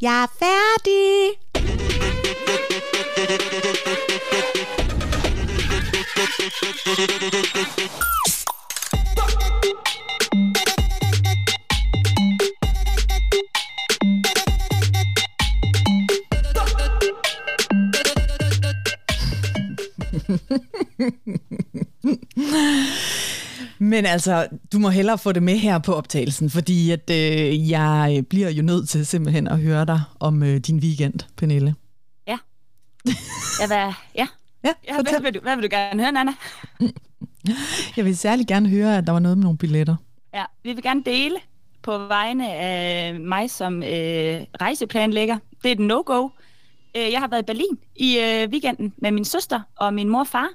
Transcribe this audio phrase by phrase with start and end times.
[0.00, 1.34] Jeg er
[24.04, 28.24] Men altså, du må hellere få det med her på optagelsen, fordi at, øh, jeg
[28.30, 31.74] bliver jo nødt til simpelthen at høre dig om øh, din weekend, Pernille.
[32.26, 32.38] Ja.
[33.60, 34.26] Ja, hvad, ja.
[34.64, 36.32] Ja, ja hvad, vil du, hvad vil du gerne høre, Nana?
[37.96, 39.96] Jeg vil særlig gerne høre, at der var noget med nogle billetter.
[40.34, 41.36] Ja, vi vil gerne dele
[41.82, 45.38] på vegne af mig som øh, rejseplanlægger.
[45.62, 46.28] Det er et no-go.
[46.96, 50.20] Øh, jeg har været i Berlin i øh, weekenden med min søster og min mor
[50.20, 50.48] og far.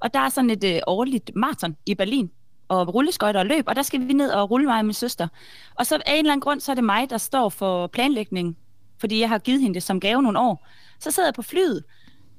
[0.00, 2.30] Og der er sådan et øh, årligt maraton i Berlin,
[2.68, 5.28] og rulleskøjter og løb, og der skal vi ned og rulle mig og min søster.
[5.74, 8.56] Og så af en eller anden grund, så er det mig, der står for planlægningen,
[8.98, 10.66] fordi jeg har givet hende det som gave nogle år.
[11.00, 11.84] Så sidder jeg på flyet,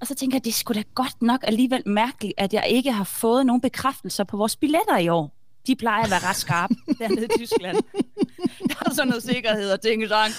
[0.01, 3.03] og så tænker jeg, det skulle da godt nok alligevel mærkeligt, at jeg ikke har
[3.03, 5.33] fået nogen bekræftelser på vores billetter i år.
[5.67, 7.77] De plejer at være ret skarpe dernede i Tyskland.
[8.67, 10.31] Der er sådan noget sikkerhed og ting, så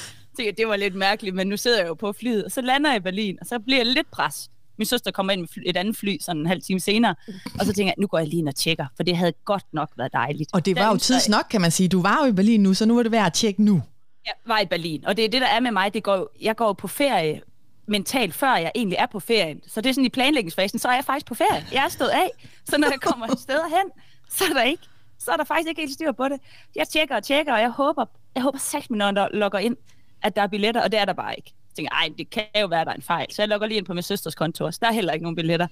[0.57, 2.97] det var lidt mærkeligt, men nu sidder jeg jo på flyet, og så lander jeg
[2.97, 4.51] i Berlin, og så bliver jeg lidt pres.
[4.79, 7.15] Min søster kommer ind med et andet fly sådan en halv time senere,
[7.61, 9.65] og så tænker jeg, nu går jeg lige ind og tjekker, for det havde godt
[9.73, 10.51] nok været dejligt.
[10.53, 11.89] Og det var jo tids nok, kan man sige.
[11.89, 13.83] Du var jo i Berlin nu, så nu er det værd at tjekke nu.
[14.27, 15.95] Jeg var i Berlin, og det er det, der er med mig.
[15.95, 17.41] Det går, jeg går på ferie
[17.87, 19.61] mentalt, før jeg egentlig er på ferien.
[19.67, 21.67] Så det er sådan i planlægningsfasen, så er jeg faktisk på ferie.
[21.73, 22.31] Jeg er stået af,
[22.65, 23.91] så når jeg kommer et sted hen,
[24.31, 24.83] så er der ikke
[25.19, 26.41] så er der faktisk ikke helt styr på det.
[26.77, 29.77] Jeg tjekker og tjekker, og jeg håber, jeg håber sagt, når der logger ind,
[30.23, 31.55] at der er billetter, og det er der bare ikke.
[31.69, 33.27] Jeg tænker, ej, det kan jo være, der er en fejl.
[33.31, 35.37] Så jeg logger lige ind på min søsters kontor, så der er heller ikke nogen
[35.37, 35.67] billetter.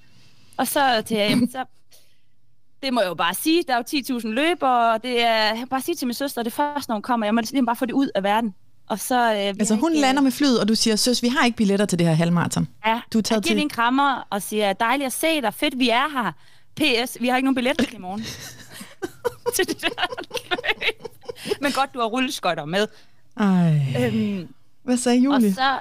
[0.57, 1.65] Og så til jamen, så
[2.83, 3.65] det må jeg jo bare sige.
[3.69, 6.53] Der er jo 10.000 løbere, og det er, jeg bare sige til min søster, det
[6.53, 8.55] første, når hun kommer, jeg må lige bare få det ud af verden.
[8.89, 11.45] Og så, øh, altså hun ikke, lander med flyet, og du siger, søs, vi har
[11.45, 12.69] ikke billetter til det her halvmarathon.
[12.87, 13.63] Ja, du er taget jeg giver til...
[13.63, 16.33] en krammer og siger, dejligt at se dig, fedt vi er her.
[16.77, 18.25] PS, vi har ikke nogen billetter til i morgen.
[19.57, 19.89] til det der
[21.61, 22.87] Men godt, du har rulleskøjter med.
[23.37, 24.05] Ej.
[24.05, 24.49] Øhm,
[24.87, 25.37] Hvad sagde Julie?
[25.37, 25.81] Og så,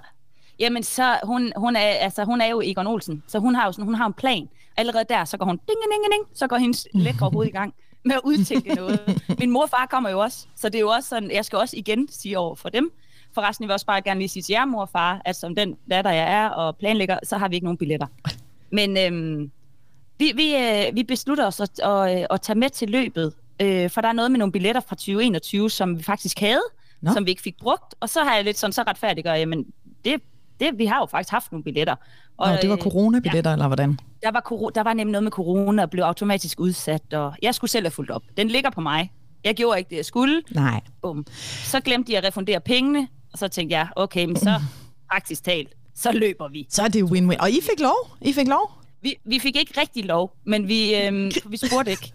[0.59, 3.71] jamen så, hun, hun, er, altså, hun er jo Egon Olsen, så hun har jo
[3.71, 4.49] sådan, hun har en plan.
[4.77, 7.73] Allerede der, så går hun ding, ding, ding, så går hendes lækre hoved i gang
[8.05, 9.21] med at udtænke noget.
[9.39, 11.59] Min mor og far kommer jo også, så det er jo også sådan, jeg skal
[11.59, 12.91] også igen sige over for dem.
[13.33, 15.55] Forresten, jeg vil også bare gerne lige sige til jer, mor og far, at som
[15.55, 18.07] den datter jeg er og planlægger, så har vi ikke nogen billetter.
[18.71, 19.51] Men øhm,
[20.19, 24.01] vi, vi, øh, vi beslutter os at, at, at tage med til løbet, øh, for
[24.01, 26.63] der er noget med nogle billetter fra 2021, som vi faktisk havde,
[27.05, 27.13] Nå.
[27.13, 29.65] som vi ikke fik brugt, og så har jeg lidt sådan så retfærdigt, jamen
[30.05, 30.21] det,
[30.59, 31.95] det, vi har jo faktisk haft nogle billetter.
[32.37, 33.99] Og, Nå, det var coronabilletter, ja, eller hvordan?
[34.23, 37.71] Der var, der var nemlig noget med corona, og blev automatisk udsat, og jeg skulle
[37.71, 38.21] selv have fulgt op.
[38.37, 39.11] Den ligger på mig.
[39.43, 40.41] Jeg gjorde ikke det, jeg skulle.
[40.51, 40.81] Nej.
[41.01, 41.25] Bum.
[41.63, 44.61] Så glemte jeg at refundere pengene, og så tænkte jeg, okay, men så
[45.11, 46.67] praktisk talt, så løber vi.
[46.69, 47.37] Så er det win-win.
[47.39, 48.17] Og I fik lov?
[48.21, 48.71] I fik lov?
[49.01, 52.13] Vi, vi fik ikke rigtig lov, men vi, øhm, vi spurgte ikke.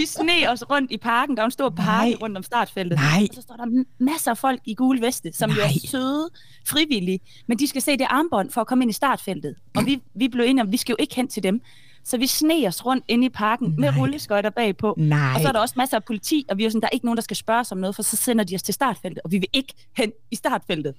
[0.00, 1.36] Vi sne os rundt i parken.
[1.36, 2.14] Der er en stor park Nej.
[2.22, 2.98] rundt om startfeltet.
[2.98, 3.26] Nej.
[3.28, 5.58] Og så står der masser af folk i gule veste, som Nej.
[5.58, 6.28] jo er søde,
[6.66, 7.20] frivillige.
[7.46, 9.54] Men de skal se det armbånd for at komme ind i startfeltet.
[9.76, 11.60] Og vi, vi blev enige om, vi skal jo ikke hen til dem.
[12.04, 13.76] Så vi sne os rundt inde i parken Nej.
[13.90, 14.94] med rulleskøjter bagpå.
[14.98, 15.32] Nej.
[15.34, 17.06] Og så er der også masser af politi, og vi er sådan, der er ikke
[17.06, 19.30] nogen, der skal spørge os om noget, for så sender de os til startfeltet, og
[19.32, 20.94] vi vil ikke hen i startfeltet.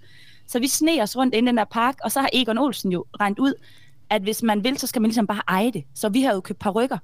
[0.48, 2.92] Så vi sne os rundt inde i den der park, og så har Egon Olsen
[2.92, 3.54] jo regnet ud,
[4.10, 5.84] at hvis man vil, så skal man ligesom bare eje det.
[5.96, 6.98] Så vi har jo købt par rykker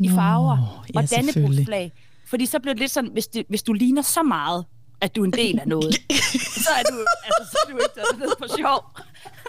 [0.00, 0.62] i farver Nå,
[1.00, 1.92] og ja, dannebrugsflag.
[2.26, 4.64] Fordi så bliver det lidt sådan, hvis, det, hvis du ligner så meget,
[5.00, 5.94] at du er en del af noget,
[6.64, 8.98] så er du, altså, så er du ikke taget ned på sjov.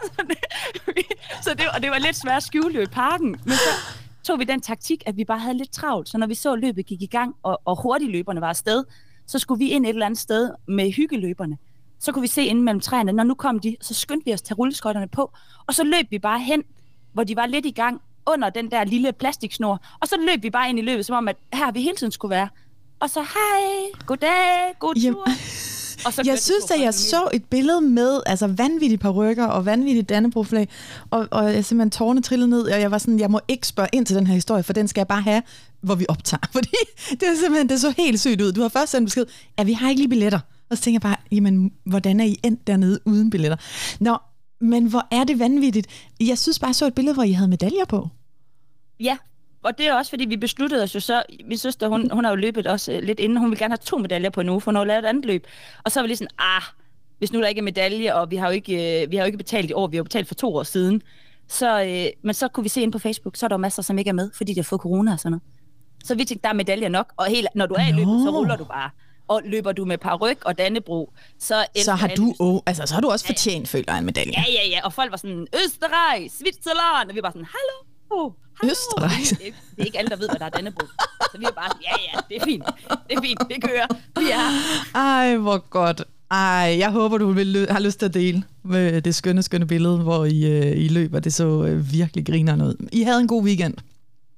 [0.03, 0.37] så det,
[1.41, 3.27] så det, og det var lidt svært at skjule i parken.
[3.27, 3.69] Men så
[4.23, 6.09] tog vi den taktik, at vi bare havde lidt travlt.
[6.09, 8.83] Så når vi så løbet gik i gang, og, og hurtigløberne var afsted,
[9.27, 11.57] så skulle vi ind et eller andet sted med hyggeløberne.
[11.99, 14.41] Så kunne vi se inde mellem træerne, når nu kom de, så skyndte vi os
[14.41, 15.33] til rulleskøjterne på,
[15.67, 16.63] og så løb vi bare hen,
[17.13, 19.81] hvor de var lidt i gang, under den der lille plastiksnor.
[20.01, 22.11] Og så løb vi bare ind i løbet, som om, at her vi hele tiden
[22.11, 22.49] skulle være.
[22.99, 25.01] Og så, hej, goddag, god tur.
[25.01, 25.21] Jamen.
[26.05, 30.03] Og så jeg synes, at jeg så et billede med altså vanvittige parrykker og vanvittige
[30.03, 30.69] dannebroflag,
[31.09, 33.89] og, og jeg simpelthen tårne trillede ned, og jeg var sådan, jeg må ikke spørge
[33.93, 35.41] ind til den her historie, for den skal jeg bare have,
[35.81, 36.41] hvor vi optager.
[36.55, 36.69] Fordi
[37.09, 38.51] det er simpelthen, det så helt sygt ud.
[38.51, 39.25] Du har først sendt besked,
[39.57, 40.39] at vi har ikke lige billetter.
[40.69, 43.57] Og så tænker jeg bare, jamen, hvordan er I endt dernede uden billetter?
[43.99, 44.17] Nå,
[44.63, 45.87] men hvor er det vanvittigt.
[46.19, 48.09] Jeg synes bare, jeg så et billede, hvor I havde medaljer på.
[48.99, 49.17] Ja,
[49.63, 52.31] og det er også, fordi vi besluttede os jo så, min søster, hun, hun har
[52.31, 54.71] jo løbet også øh, lidt inden, hun vil gerne have to medaljer på nu, for
[54.71, 55.47] hun har lavet et andet løb.
[55.83, 56.61] Og så var vi lige sådan, ah,
[57.17, 59.25] hvis nu der ikke er medalje, og vi har jo ikke, øh, vi har jo
[59.25, 61.01] ikke betalt i år, vi har jo betalt for to år siden.
[61.47, 63.81] Så, øh, men så kunne vi se ind på Facebook, så er der jo masser,
[63.81, 65.43] som ikke er med, fordi de har fået corona og sådan noget.
[66.03, 68.29] Så vi tænkte, der er medaljer nok, og helt, når du er i løbet, så
[68.29, 68.89] ruller du bare.
[69.33, 71.65] Og løber du med paryk og Dannebro, så...
[71.83, 74.33] Så har, du, oh, altså, så har du også fortjent, føler jeg, en medalje.
[74.37, 77.77] Ja, ja, ja, og folk var sådan, Østerreich, Switzerland, og vi var sådan, hallo,
[78.11, 78.31] hallo.
[78.71, 79.29] Østerreich.
[79.39, 80.85] Det, er- det er ikke alle, der ved, hvad der er Dannebro.
[81.31, 82.63] Så vi var bare ja, ja, det er fint,
[83.09, 83.87] det er fint, det kører.
[84.19, 86.03] Vi er Ej, hvor godt.
[86.31, 89.97] Ej, jeg håber, du vil, har lyst til at dele med det skønne, skønne billede,
[89.97, 91.19] hvor I, øh, I løber.
[91.19, 92.87] Det så øh, virkelig griner ud.
[92.91, 93.73] I havde en god weekend.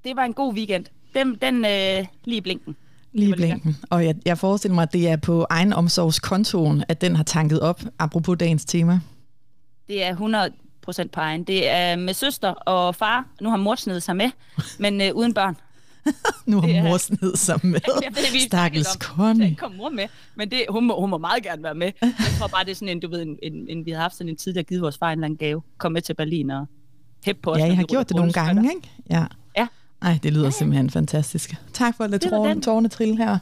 [0.04, 0.86] det var en god weekend.
[1.16, 2.76] Den, den øh, lige blinken.
[3.16, 3.78] Lige i blinken.
[3.90, 7.60] Og jeg, jeg forestiller mig, at det er på egen omsorgskontoen, at den har tanket
[7.60, 9.00] op, apropos dagens tema.
[9.88, 10.52] Det er 100
[10.82, 11.44] procent på egen.
[11.44, 13.26] Det er med søster og far.
[13.42, 14.30] Nu har mor snedet sig med,
[14.80, 15.58] men øh, uden børn.
[16.46, 17.80] Nu har mor sned sig med.
[18.48, 18.88] Stakkels.
[18.88, 21.92] Der kom mor med, men det, hun, må, hun må meget gerne være med.
[22.02, 24.16] Jeg tror bare, det er sådan en, du ved, en, en, en, vi har haft
[24.16, 25.62] sådan en tid, der givet vores far en eller anden gave.
[25.78, 26.66] Kom med til Berlin og
[27.26, 27.60] hæppe på os.
[27.60, 28.90] Ja, jeg har gjort det nogle gange, ikke?
[29.10, 29.26] Ja.
[30.06, 30.10] Ja.
[30.10, 31.56] Ej, det lyder simpelthen fantastisk.
[31.74, 33.38] Tak for at lade tårne, tårne trille her.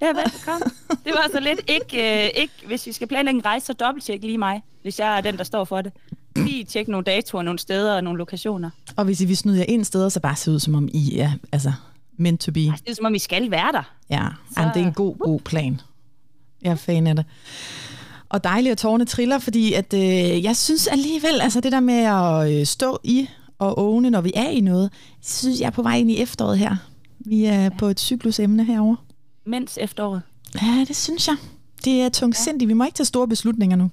[0.00, 0.70] Ja, velkommen.
[1.04, 4.22] Det var så lidt ikke, øh, ikke, hvis vi skal planlægge en rejse, så dobbelttjek
[4.22, 5.92] lige mig, hvis jeg er den, der står for det.
[6.36, 8.70] Lige tjek nogle datoer, nogle steder og nogle lokationer.
[8.96, 11.18] Og hvis I vil snyde jer ind steder, så bare se ud, som om I
[11.18, 11.72] er altså,
[12.16, 12.60] meant to be.
[12.60, 13.92] Altså, det er som om, I skal være der.
[14.10, 14.26] Ja,
[14.58, 15.80] Jamen, det er en god, god plan.
[16.62, 17.24] Jeg er fan af det.
[18.28, 21.94] Og dejligt at tårne triller, fordi at, øh, jeg synes alligevel, altså det der med
[21.94, 23.28] at øh, stå i
[23.60, 24.92] og åne, når vi er i noget,
[25.22, 26.76] synes jeg er på vej ind i efteråret her.
[27.18, 27.70] Vi er ja.
[27.78, 28.96] på et cyklusemne herover.
[29.44, 30.22] Mens efteråret.
[30.62, 31.36] Ja, det synes jeg.
[31.84, 32.68] Det er tungsindigt.
[32.68, 33.90] Vi må ikke tage store beslutninger nu.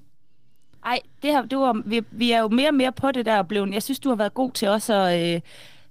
[0.86, 3.44] Ej, det her, det var, vi, vi er jo mere og mere på det der
[3.44, 5.42] blevet, jeg synes, du har været god til også at øh,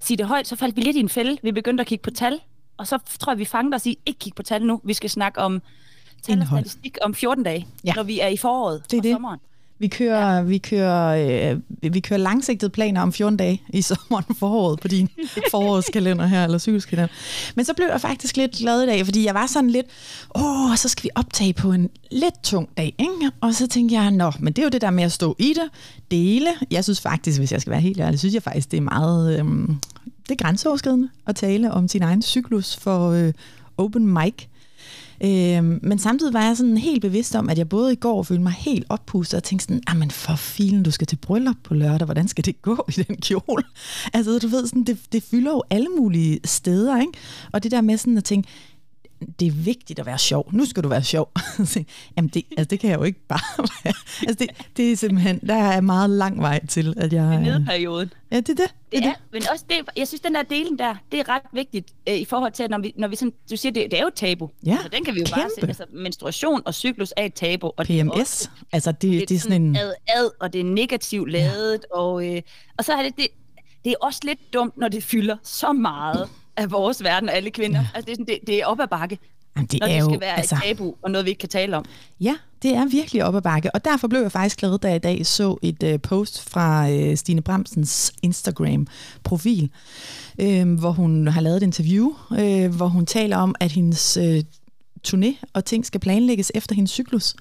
[0.00, 0.46] sige det højt.
[0.48, 1.36] Så faldt vi lidt i en fælde.
[1.42, 2.40] Vi begyndte at kigge på tal,
[2.76, 4.80] og så tror jeg, vi fangede os i, ikke kigge på tal nu.
[4.84, 5.62] Vi skal snakke om
[6.22, 7.88] tal og statistik om 14 dage, Ja.
[7.88, 7.92] ja.
[7.94, 9.12] når vi er i foråret Det er og det.
[9.14, 9.40] sommeren.
[9.78, 10.42] Vi kører, ja.
[10.42, 11.52] vi kører,
[11.82, 15.08] øh, vi kører langsigtede planer om 14 dage i sommeren foråret på din
[15.50, 17.14] forårskalender her, eller cykelkalender.
[17.54, 19.86] Men så blev jeg faktisk lidt glad i dag, fordi jeg var sådan lidt,
[20.34, 23.30] åh, så skal vi optage på en lidt tung dag, ikke?
[23.40, 25.54] Og så tænkte jeg, nå, men det er jo det der med at stå i
[25.56, 25.70] det,
[26.10, 26.50] dele.
[26.70, 29.38] Jeg synes faktisk, hvis jeg skal være helt ærlig, synes jeg faktisk, det er meget,
[29.38, 29.76] øhm,
[30.28, 33.32] det er grænseoverskridende at tale om sin egen cyklus for øh,
[33.78, 34.34] open mic.
[35.24, 38.42] Øh, men samtidig var jeg sådan helt bevidst om, at jeg både i går følte
[38.42, 41.74] mig helt oppustet og tænkte sådan, ah, men for filen, du skal til bryllup på
[41.74, 43.62] lørdag, hvordan skal det gå i den kjole?
[44.12, 47.12] Altså, du ved, sådan, det, det fylder jo alle mulige steder, ikke?
[47.52, 48.48] Og det der med sådan at tænke,
[49.40, 50.48] det er vigtigt at være sjov.
[50.52, 51.32] Nu skal du være sjov.
[52.16, 53.40] Jamen, det, altså, det kan jeg jo ikke bare
[53.84, 53.94] være.
[54.28, 57.32] Altså, det, det er simpelthen, der er meget lang vej til, at jeg...
[57.32, 58.12] I øh, nedperioden.
[58.32, 58.58] Ja, det er det.
[58.58, 61.42] det, Det er, men også det, jeg synes, den der delen der, det er ret
[61.52, 63.96] vigtigt øh, i forhold til, at når vi, når vi sådan, du siger, det, det
[63.98, 64.50] er jo et tabu.
[64.66, 65.54] Ja, altså, den kan vi jo bare kæmpe.
[65.60, 65.66] se.
[65.66, 67.72] Altså, menstruation og cyklus er et tabu.
[67.76, 69.76] Og det er også- PMS, altså det, det er sådan en...
[69.76, 71.96] ad, ad, og det er negativt lavet, ja.
[71.98, 72.42] og, øh,
[72.78, 73.26] og så er det, det,
[73.84, 77.80] det er også lidt dumt, når det fylder så meget af vores verden, alle kvinder.
[77.80, 77.86] Ja.
[77.94, 79.18] Altså, det, er sådan, det, det er op ad bakke,
[79.56, 81.40] Jamen, det når er det jo, skal være altså, et tabu, og noget, vi ikke
[81.40, 81.84] kan tale om.
[82.20, 84.96] Ja, det er virkelig op ad bakke, og derfor blev jeg faktisk glad, da jeg
[84.96, 89.70] i dag så et øh, post fra øh, Stine Bramsens Instagram-profil,
[90.38, 94.42] øh, hvor hun har lavet et interview, øh, hvor hun taler om, at hendes øh,
[95.08, 97.34] turné og ting skal planlægges efter hendes cyklus.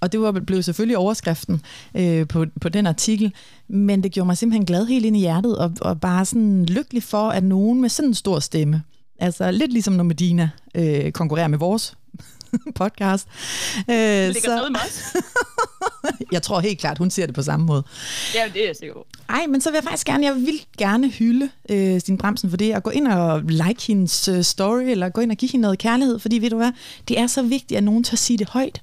[0.00, 1.62] Og det var blev selvfølgelig overskriften
[1.94, 3.32] øh, på, på den artikel,
[3.68, 7.02] men det gjorde mig simpelthen glad helt ind i hjertet, og, og bare sådan lykkelig
[7.02, 8.82] for, at nogen med sådan en stor stemme,
[9.18, 11.94] altså lidt ligesom når Medina øh, konkurrerer med vores
[12.74, 13.28] podcast,
[13.90, 14.68] øh, ligger så...
[14.70, 15.16] med os.
[16.32, 17.82] jeg tror helt klart, hun ser det på samme måde.
[18.34, 19.06] Ja, det er jeg sikker på.
[19.28, 22.56] Ej, men så vil jeg faktisk gerne, jeg vil gerne hylde øh, Stine Bremsen for
[22.56, 25.62] det, og gå ind og like hendes øh, story, eller gå ind og give hende
[25.62, 26.72] noget kærlighed, fordi ved du hvad,
[27.08, 28.80] det er så vigtigt, at nogen tør sige det højt.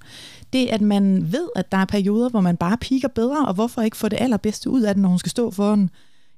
[0.53, 3.81] Det, at man ved, at der er perioder, hvor man bare piker bedre, og hvorfor
[3.81, 5.89] ikke få det allerbedste ud af den, når hun skal stå foran,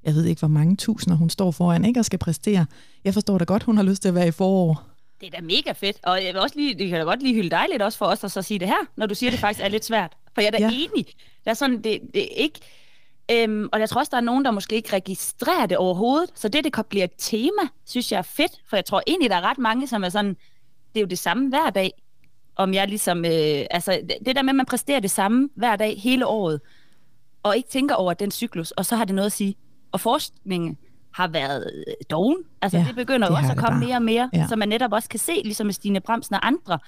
[0.04, 2.66] jeg ved ikke, hvor mange tusinder hun står foran, ikke, og skal præstere.
[3.04, 4.82] Jeg forstår da godt, hun har lyst til at være i forår.
[5.20, 7.34] Det er da mega fedt, og jeg vil også lige, det kan da godt lige
[7.34, 9.40] hylde dig lidt også for os at så sige det her, når du siger, det
[9.40, 10.12] faktisk er lidt svært.
[10.34, 10.70] For jeg er da Ja.
[10.72, 11.06] enig.
[11.44, 12.60] Der er sådan, det, det er ikke...
[13.32, 16.30] Øhm, og jeg tror også, der er nogen, der måske ikke registrerer det overhovedet.
[16.34, 18.52] Så det, det kan blive et tema, synes jeg er fedt.
[18.68, 20.36] For jeg tror egentlig, der er ret mange, som er sådan,
[20.94, 21.90] det er jo det samme hver dag.
[22.56, 26.00] Om jeg ligesom, øh, altså det- der med, at man præsterer det samme hver dag
[26.00, 26.60] hele året,
[27.42, 29.54] og ikke tænker over den cyklus, og så har det noget at sige.
[29.92, 30.78] Og forskningen
[31.14, 32.36] har været øh, doven.
[32.62, 33.86] Altså Ja, det begynder det jo også at komme bare.
[33.88, 34.38] mere og mere, Ja.
[34.38, 34.46] ja.
[34.48, 36.78] så man netop også kan se, ligesom med Stine Bremsen og andre,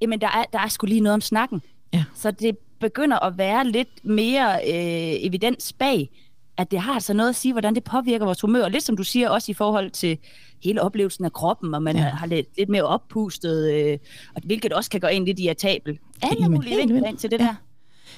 [0.00, 1.62] jamen der er, der er sgu lige noget om snakken.
[1.92, 2.04] Ja.
[2.14, 6.10] Så det begynder at være lidt mere øh, evidens bag,
[6.56, 8.68] at det har altså noget at sige, hvordan det påvirker vores humør.
[8.68, 10.18] Lidt som du siger, også i forhold til
[10.64, 12.02] hele oplevelsen af kroppen, og man Ja.
[12.02, 13.98] har lidt, lidt mere oppustet, øh,
[14.34, 16.00] og hvilket også kan gå ind lidt irritabelt.
[16.22, 17.44] Alle mulige vinkler ind til det Ja.
[17.44, 17.54] der.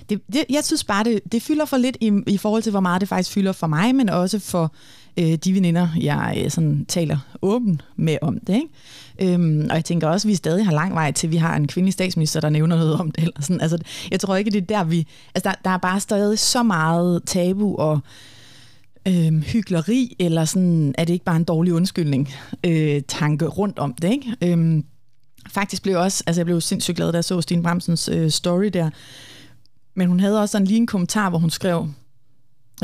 [0.09, 2.81] Det, det, jeg synes bare, det, det fylder for lidt i, i forhold til, hvor
[2.81, 4.75] meget det faktisk fylder for mig, men også for
[5.19, 8.55] øh, de veninder, jeg øh, sådan taler åben med om det.
[8.55, 8.69] Ikke?
[9.19, 11.69] Øhm, og jeg tænker også, at vi stadig har lang vej til, vi har en
[11.69, 13.23] kvindelig statsminister, der nævner noget om det.
[13.23, 13.61] Eller sådan.
[13.61, 13.79] Altså,
[14.11, 15.07] jeg tror ikke, det er der, vi...
[15.35, 18.01] Altså, der, der er bare stadig så meget tabu og
[19.09, 22.29] øhm, hyggeleri, eller sådan, er det ikke bare en dårlig undskyldning,
[22.65, 24.37] øh, tanke rundt om det, ikke?
[24.43, 24.85] Øhm,
[25.51, 28.67] faktisk blev også, altså jeg blev sindssygt glad, da jeg så Stine Bramsens øh, story
[28.73, 28.91] der,
[29.95, 31.89] men hun havde også sådan lige en kommentar, hvor hun skrev,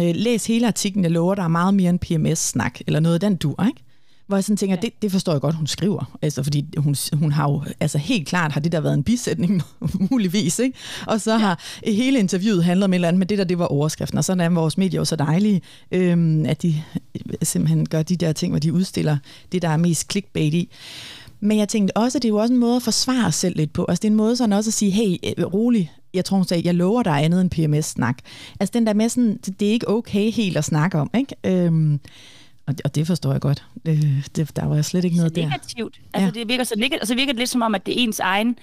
[0.00, 3.20] øh, læs hele artiklen, jeg lover, der er meget mere end PMS-snak, eller noget af
[3.20, 3.82] den dur, ikke?
[4.26, 4.80] Hvor jeg sådan tænker, ja.
[4.80, 6.18] det, det forstår jeg godt, hun skriver.
[6.22, 9.62] Altså, fordi hun, hun har jo, altså helt klart har det der været en bisætning,
[10.10, 10.78] muligvis, ikke?
[11.06, 11.92] Og så har ja.
[11.92, 14.18] hele interviewet handlet om et eller andet, men det der, det var overskriften.
[14.18, 15.60] Og sådan er vores medier jo så dejlige,
[15.92, 16.82] øhm, at de
[17.42, 19.16] simpelthen gør de der ting, hvor de udstiller
[19.52, 20.70] det, der er mest clickbait i.
[21.40, 23.56] Men jeg tænkte også, at det er jo også en måde at forsvare sig selv
[23.56, 23.86] lidt på.
[23.88, 26.46] Altså det er en måde sådan også at sige, hey, øh, rolig, jeg tror hun
[26.46, 28.18] sagde, jeg lover dig andet end PMS-snak.
[28.60, 31.34] Altså den der med sådan, det er ikke okay helt at snakke om, ikke?
[31.44, 32.00] Øhm,
[32.66, 33.64] og, og det forstår jeg godt.
[33.86, 35.42] Det, det, der var jeg slet ikke noget der.
[35.48, 36.00] negativt.
[36.14, 36.40] Altså, ja.
[36.40, 37.00] det virker så negativt.
[37.00, 38.58] Og så virker det lidt som om, at det er ens egen...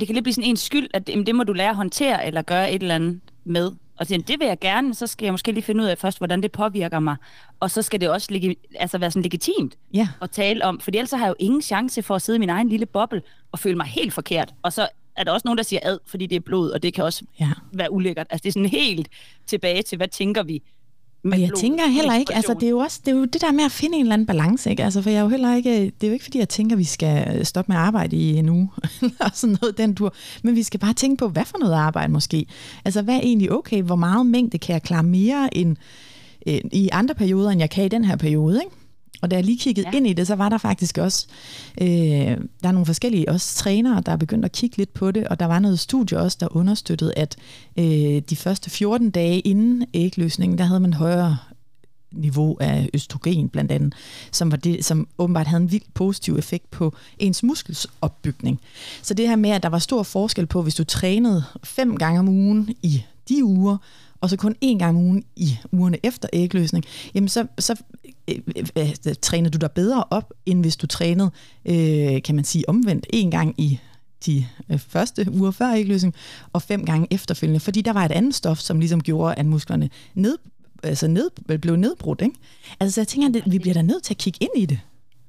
[0.00, 2.26] Det kan lidt blive sådan ens skyld, at det, det må du lære at håndtere,
[2.26, 3.72] eller gøre et eller andet med.
[3.96, 6.18] Og så, det vil jeg gerne, så skal jeg måske lige finde ud af først,
[6.18, 7.16] hvordan det påvirker mig.
[7.60, 10.08] Og så skal det også legi- altså være sådan legitimt ja.
[10.22, 12.50] at tale om, for ellers har jeg jo ingen chance for at sidde i min
[12.50, 14.54] egen lille boble og føle mig helt forkert.
[14.62, 16.94] Og så er der også nogen, der siger ad, fordi det er blod, og det
[16.94, 17.50] kan også ja.
[17.72, 18.26] være ulækkert.
[18.30, 19.08] Altså det er sådan helt
[19.46, 20.62] tilbage til, hvad tænker vi
[21.24, 23.52] og jeg tænker heller ikke, altså det er jo også det, er jo det der
[23.52, 24.84] med at finde en eller anden balance, ikke?
[24.84, 26.78] Altså for jeg er jo heller ikke, det er jo ikke fordi, jeg tænker, at
[26.78, 28.68] vi skal stoppe med at arbejde i en uge,
[29.02, 32.12] eller sådan noget den tur, men vi skal bare tænke på, hvad for noget arbejde
[32.12, 32.46] måske.
[32.84, 35.76] Altså hvad er egentlig okay, hvor meget mængde kan jeg klare mere end,
[36.46, 38.76] øh, i andre perioder, end jeg kan i den her periode, ikke?
[39.20, 39.96] Og da jeg lige kiggede ja.
[39.96, 41.26] ind i det, så var der faktisk også,
[41.80, 41.88] øh,
[42.62, 45.40] der er nogle forskellige også trænere, der er begyndt at kigge lidt på det, og
[45.40, 47.36] der var noget studie også, der understøttede, at
[47.78, 51.36] øh, de første 14 dage inden ægløsningen, der havde man højere
[52.12, 53.94] niveau af østrogen blandt andet,
[54.32, 58.60] som, var det, som åbenbart havde en vildt positiv effekt på ens muskelsopbygning.
[59.02, 62.20] Så det her med, at der var stor forskel på, hvis du trænede fem gange
[62.20, 63.76] om ugen i de uger,
[64.20, 66.84] og så kun én gang om ugen i ugerne efter ægløsning,
[67.14, 67.82] jamen så, så
[68.28, 68.38] øh,
[68.76, 71.30] øh, øh træner du dig bedre op, end hvis du trænede,
[71.64, 73.80] øh, kan man sige, omvendt en gang i
[74.26, 76.14] de øh, første uger før ægløsning,
[76.52, 79.90] og fem gange efterfølgende, fordi der var et andet stof, som ligesom gjorde, at musklerne
[80.14, 80.38] ned,
[80.82, 82.22] altså ned, blev nedbrudt.
[82.22, 82.34] Ikke?
[82.80, 84.80] Altså, så jeg tænker, at vi bliver da nødt til at kigge ind i det.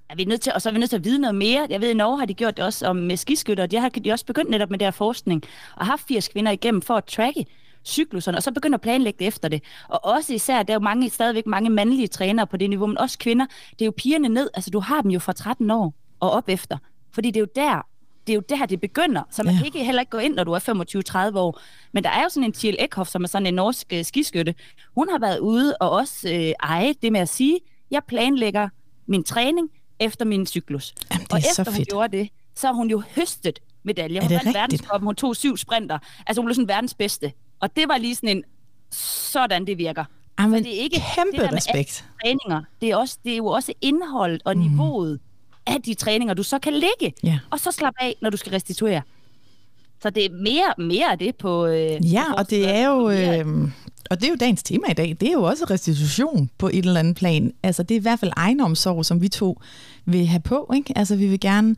[0.10, 1.67] Er vi nødt til, og så er vi nødt til at vide noget mere.
[1.69, 3.65] Jeg ved, i Norge har de gjort det også om øh, med skiskytter.
[3.65, 5.43] De har de også begyndt netop med der forskning,
[5.75, 7.46] og haft 80 kvinder igennem for at tracke
[7.86, 9.63] cykluserne, og så begynder at planlægge det efter det.
[9.88, 12.98] Og også især, der er jo mange, stadigvæk mange mandlige trænere på det niveau, men
[12.98, 13.45] også kvinder.
[13.71, 16.50] Det er jo pigerne ned, altså du har dem jo fra 13 år og op
[16.50, 16.77] efter.
[17.12, 17.88] Fordi det er jo der,
[18.27, 19.21] det er jo der, det begynder.
[19.31, 19.57] Så man ja.
[19.57, 21.59] kan ikke heller ikke gå ind, når du er 25-30 år.
[21.91, 24.55] Men der er jo sådan en Thiel Ekhoff, som er sådan en norsk uh, skiskytte.
[24.95, 27.59] Hun har været ude og også uh, eje det med at sige,
[27.91, 28.69] jeg planlægger
[29.07, 29.69] min træning
[30.00, 30.93] efter min cyklus.
[31.12, 34.21] Jamen, og efter hun gjorde det, så har hun jo høstet medaljer.
[34.21, 36.00] Hun vandt verdenskoppen, hun tog syv sprinter.
[36.27, 37.31] Altså hun blev sådan verdens bedste.
[37.59, 38.43] Og det var lige sådan en,
[38.91, 40.05] sådan det virker.
[40.37, 42.05] Amen, det er ikke kæmpe det respekt.
[42.21, 42.61] Træninger.
[42.81, 44.63] Det er, også, det er jo også indholdet og mm.
[44.63, 45.19] niveauet
[45.67, 47.13] af de træninger, du så kan lægge.
[47.23, 47.39] Ja.
[47.49, 49.01] Og så slappe af, når du skal restituere.
[50.01, 51.65] Så det er mere, mere af det på...
[51.65, 53.09] Øh, ja, på og det er jo...
[53.09, 53.71] Øh,
[54.09, 55.17] og det er jo dagens tema i dag.
[55.19, 57.53] Det er jo også restitution på et eller andet plan.
[57.63, 59.59] Altså, det er i hvert fald egenomsorg, som vi to
[60.05, 60.71] vil have på.
[60.75, 60.93] Ikke?
[60.97, 61.75] Altså, vi vil gerne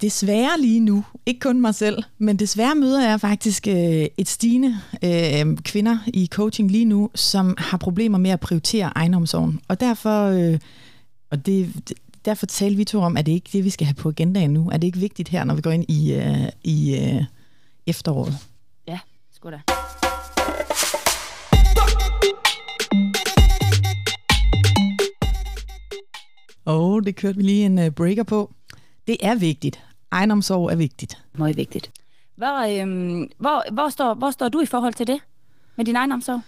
[0.00, 4.76] desværre lige nu, ikke kun mig selv, men desværre møder jeg faktisk øh, et stigende
[5.04, 9.60] øh, kvinder i coaching lige nu, som har problemer med at prioritere egenomsorgen.
[9.68, 10.58] Og derfor, øh,
[11.30, 11.92] og det,
[12.24, 14.70] derfor taler vi to om, at det ikke det, vi skal have på agendaen nu.
[14.72, 17.24] Er det ikke vigtigt her, når vi går ind i, øh, i øh,
[17.86, 18.34] efteråret?
[18.88, 18.98] Ja,
[19.32, 19.60] sgu da.
[26.64, 28.52] Og oh, det kørte vi lige en uh, breaker på.
[29.08, 29.84] Det er vigtigt.
[30.10, 31.24] Egenomsorg er vigtigt.
[31.32, 31.90] Meget vigtigt.
[32.36, 35.20] Hvor, øhm, hvor, hvor, står, hvor står du i forhold til det
[35.76, 36.40] med din egenomsorg?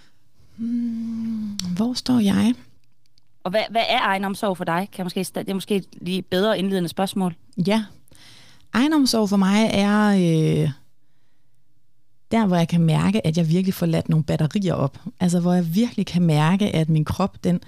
[0.56, 2.54] Hmm, hvor står jeg?
[3.44, 4.88] Og hvad, hvad er egenomsorg for dig?
[4.92, 7.34] Kan måske, det er måske lige bedre indledende spørgsmål.
[7.66, 7.84] Ja.
[8.74, 10.70] Egenomsorg for mig er øh,
[12.30, 14.98] der, hvor jeg kan mærke, at jeg virkelig får ladt nogle batterier op.
[15.20, 17.60] Altså, hvor jeg virkelig kan mærke, at min krop den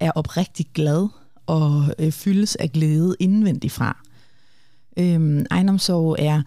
[0.00, 1.08] er oprigtig glad
[1.46, 4.04] og øh, fyldes af glæde indvendigt fra.
[4.96, 6.42] Øhm, egenomsorg er,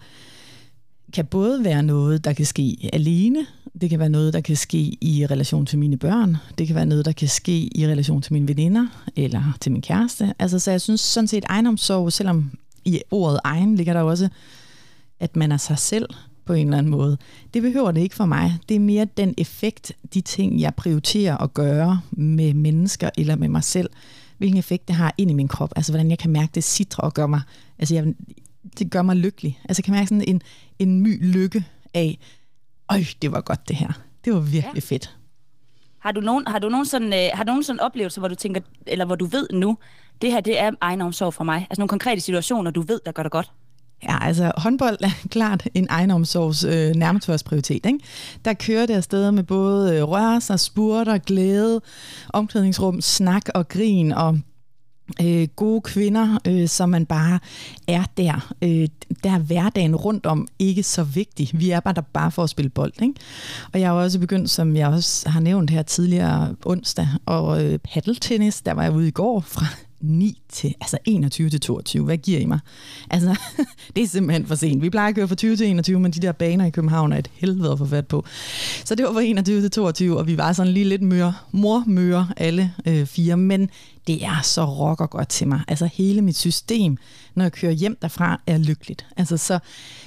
[1.12, 3.46] kan både være noget, der kan ske alene,
[3.80, 6.86] det kan være noget, der kan ske i relation til mine børn, det kan være
[6.86, 8.86] noget, der kan ske i relation til mine veninder
[9.16, 10.34] eller til min kæreste.
[10.38, 12.50] Altså, så jeg synes sådan set egenomsorg, selvom
[12.84, 14.28] i ordet egen ligger der også,
[15.20, 16.08] at man er sig selv
[16.44, 17.18] på en eller anden måde.
[17.54, 18.58] Det behøver det ikke for mig.
[18.68, 23.48] Det er mere den effekt, de ting, jeg prioriterer at gøre med mennesker eller med
[23.48, 23.90] mig selv,
[24.38, 25.72] hvilken effekt det har ind i min krop.
[25.76, 27.40] Altså, hvordan jeg kan mærke det sidre og gøre mig,
[27.78, 28.14] altså, jeg,
[28.78, 29.60] det gør mig lykkelig.
[29.68, 30.42] Altså, kan mærke sådan en,
[30.78, 32.18] en my lykke af,
[32.90, 33.92] øj, det var godt det her.
[34.24, 34.94] Det var virkelig ja.
[34.94, 35.16] fedt.
[35.98, 38.34] Har du nogen, har du nogen sådan, øh, har du nogen sådan oplevelser, hvor du
[38.34, 39.78] tænker, eller hvor du ved nu,
[40.22, 41.66] det her det er egenomsorg for mig?
[41.70, 43.50] Altså nogle konkrete situationer, du ved, der gør det godt?
[44.02, 47.86] Ja, altså håndbold er klart en egenomsorgs øh, nærmest første prioritet.
[47.86, 47.98] Ikke?
[48.44, 51.80] Der kører det afsted med både øh, rører spurter, glæde,
[52.28, 54.38] omklædningsrum, snak og grin og
[55.22, 57.38] øh, gode kvinder, øh, som man bare
[57.88, 58.52] er der.
[58.62, 58.88] Øh,
[59.24, 61.50] der er hverdagen rundt om ikke så vigtig.
[61.52, 62.92] Vi er bare der bare for at spille bold.
[63.02, 63.14] Ikke?
[63.72, 67.78] Og jeg har også begyndt, som jeg også har nævnt her tidligere onsdag, og øh,
[67.78, 68.60] paddeltennis.
[68.60, 69.66] Der var jeg ude i går fra
[70.00, 72.04] 9 til, altså 21 til 22.
[72.04, 72.58] Hvad giver I mig?
[73.10, 73.36] Altså,
[73.96, 74.82] det er simpelthen for sent.
[74.82, 77.18] Vi plejer at køre fra 20 til 21, men de der baner i København er
[77.18, 78.24] et helvede at få fat på.
[78.84, 82.28] Så det var fra 21 til 22, og vi var sådan lige lidt møre, mormøre
[82.36, 83.70] alle øh, fire, men
[84.06, 85.60] det er så rocker godt til mig.
[85.68, 86.96] Altså hele mit system,
[87.34, 89.06] når jeg kører hjem derfra, er lykkeligt.
[89.16, 89.58] Altså så,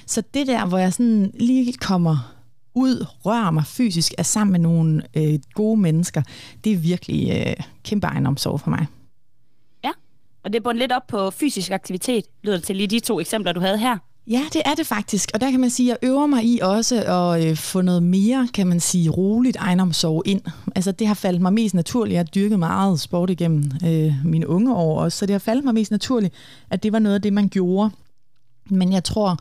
[0.06, 2.34] så det der, hvor jeg sådan lige kommer
[2.74, 6.22] ud, rører mig fysisk, er sammen med nogle øh, gode mennesker,
[6.64, 8.86] det er virkelig øh, kæmpe egenomsorg for mig.
[10.44, 13.20] Og det er bundet lidt op på fysisk aktivitet, lyder det til lige de to
[13.20, 13.98] eksempler, du havde her.
[14.26, 15.30] Ja, det er det faktisk.
[15.34, 18.02] Og der kan man sige, at jeg øver mig i også at øh, få noget
[18.02, 20.40] mere, kan man sige, roligt egenomsorg ind.
[20.76, 22.12] Altså det har faldet mig mest naturligt.
[22.12, 25.64] Jeg har dyrket meget sport igennem øh, mine unge år også, så det har faldet
[25.64, 26.34] mig mest naturligt,
[26.70, 27.90] at det var noget af det, man gjorde.
[28.70, 29.38] Men jeg tror,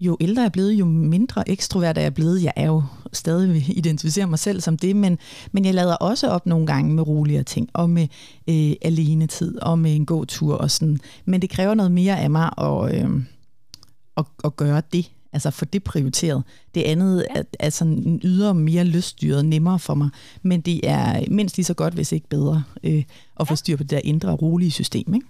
[0.00, 2.42] jo ældre jeg er blevet, jo mindre ekstrovert er jeg blevet.
[2.42, 5.18] Jeg er jo stadig vil identificere mig selv som det, men,
[5.52, 8.08] men jeg lader også op nogle gange med roligere ting, og med
[8.48, 10.98] øh, alene tid, og med en god tur og sådan.
[11.24, 13.10] Men det kræver noget mere af mig at, øh,
[14.16, 16.42] at, at gøre det, altså få det prioriteret.
[16.74, 20.08] Det andet er, er sådan ydre mere lyststyret, nemmere for mig,
[20.42, 23.04] men det er mindst lige så godt, hvis ikke bedre, øh,
[23.40, 25.26] at få styr på det der indre rolige system, ikke?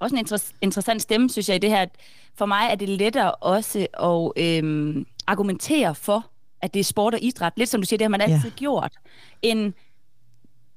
[0.00, 1.86] Også en inter- interessant stemme, synes jeg, i det her.
[2.34, 6.26] For mig er det lettere også at øhm, argumentere for,
[6.62, 7.52] at det er sport og idræt.
[7.56, 8.56] Lidt som du siger, det har man altid ja.
[8.56, 8.92] gjort.
[9.42, 9.74] En,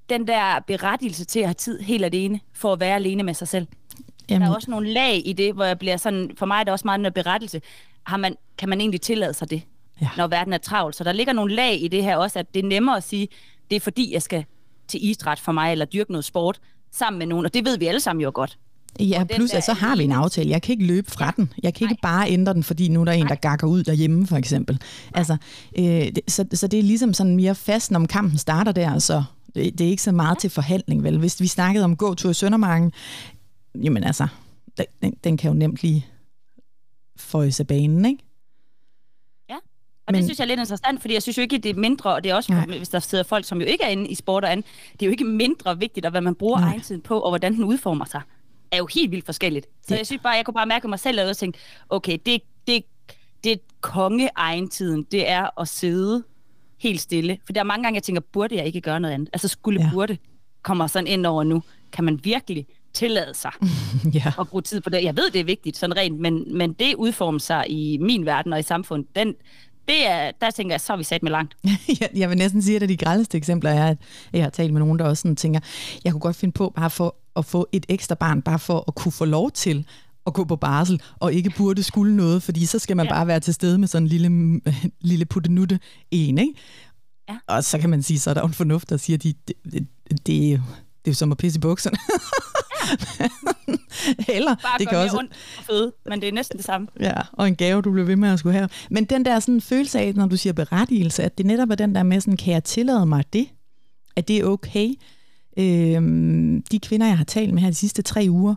[0.09, 3.47] den der berettigelse til at have tid helt alene, for at være alene med sig
[3.47, 3.67] selv.
[4.29, 4.41] Jamen.
[4.41, 6.73] Der er også nogle lag i det, hvor jeg bliver sådan, for mig er det
[6.73, 7.61] også meget en berettelse.
[8.03, 9.61] Har man, kan man egentlig tillade sig det,
[10.01, 10.09] ja.
[10.17, 10.93] når verden er travl?
[10.93, 13.27] Så der ligger nogle lag i det her også, at det er nemmere at sige,
[13.69, 14.45] det er fordi, jeg skal
[14.87, 16.59] til idræt for mig, eller dyrke noget sport
[16.91, 18.57] sammen med nogen, og det ved vi alle sammen jo godt.
[18.99, 20.49] Ja, plus at så har vi en aftale.
[20.49, 21.53] Jeg kan ikke løbe fra den.
[21.63, 21.91] Jeg kan Nej.
[21.91, 24.81] ikke bare ændre den, fordi nu er der en, der gakker ud derhjemme, for eksempel.
[25.13, 25.37] Altså,
[25.77, 29.23] øh, det, så, så det er ligesom sådan mere fast, når kampen starter der, så
[29.55, 31.17] det, er ikke så meget til forhandling, vel?
[31.17, 32.91] Hvis vi snakkede om gåtur i Søndermarken,
[33.83, 34.27] jamen altså,
[35.01, 36.05] den, den kan jo nemt lige
[37.17, 38.23] føje sig banen, ikke?
[39.49, 39.61] Ja, og
[40.07, 41.79] Men, det synes jeg er lidt interessant, fordi jeg synes jo ikke, at det er
[41.79, 42.77] mindre, og det er også, Nej.
[42.77, 45.05] hvis der sidder folk, som jo ikke er inde i sport og andet, det er
[45.05, 48.21] jo ikke mindre vigtigt, hvad man bruger egen tid på, og hvordan den udformer sig
[48.71, 49.67] er jo helt vildt forskelligt.
[49.87, 52.83] Så jeg synes bare, jeg kunne bare mærke mig selv, og tænke, okay, det, det,
[53.43, 54.29] det konge
[54.71, 56.23] tiden, det er at sidde
[56.79, 57.37] helt stille.
[57.45, 59.29] For der er mange gange, jeg tænker, burde jeg ikke gøre noget andet?
[59.33, 59.89] Altså skulle ja.
[59.93, 60.17] burde
[60.61, 61.63] kommer sådan ind over nu.
[61.91, 63.51] Kan man virkelig tillade sig
[64.13, 64.33] ja.
[64.39, 65.03] at bruge tid på det?
[65.03, 68.53] Jeg ved, det er vigtigt, sådan rent, men, men det udformer sig i min verden
[68.53, 69.35] og i samfundet, den,
[69.87, 71.57] det er, der tænker jeg, så har vi sat med langt.
[72.15, 73.97] jeg, vil næsten sige, at de grældeste eksempler er, at
[74.33, 75.59] jeg har talt med nogen, der også sådan tænker,
[76.03, 78.95] jeg kunne godt finde på bare for at få et ekstra barn, bare for at
[78.95, 79.85] kunne få lov til
[80.27, 83.11] at gå på barsel, og ikke burde skulle noget, fordi så skal man ja.
[83.13, 84.61] bare være til stede med sådan en lille,
[85.11, 85.79] lille puttenutte
[86.11, 86.53] en, ikke?
[87.29, 87.37] Ja.
[87.47, 89.55] Og så kan man sige, så er der en fornuft, der siger, at de, det,
[89.71, 90.59] det, det, det er
[91.07, 91.97] jo som at pisse i bukserne.
[94.35, 95.17] Eller, Bare det kan også...
[95.17, 96.87] ondt og føde, men det er næsten det samme.
[96.99, 98.69] Ja, og en gave, du bliver ved med at skulle have.
[98.89, 101.95] Men den der sådan følelse af, når du siger berettigelse, at det netop er den
[101.95, 103.47] der med sådan, kan jeg tillade mig det?
[104.15, 104.93] At det er okay?
[105.57, 108.55] Øhm, de kvinder, jeg har talt med her de sidste tre uger,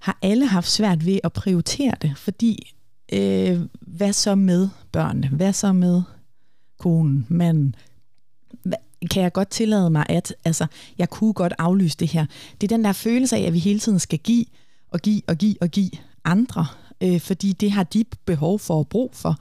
[0.00, 2.74] har alle haft svært ved at prioritere det, fordi
[3.12, 5.28] øh, hvad så med børnene?
[5.28, 6.02] Hvad så med
[6.78, 7.74] konen, manden?
[9.10, 10.66] kan jeg godt tillade mig, at altså,
[10.98, 12.26] jeg kunne godt aflyse det her.
[12.60, 14.44] Det er den der følelse af, at vi hele tiden skal give
[14.90, 15.90] og give og give og give
[16.24, 16.66] andre,
[17.00, 19.36] øh, fordi det har de behov for at brug for.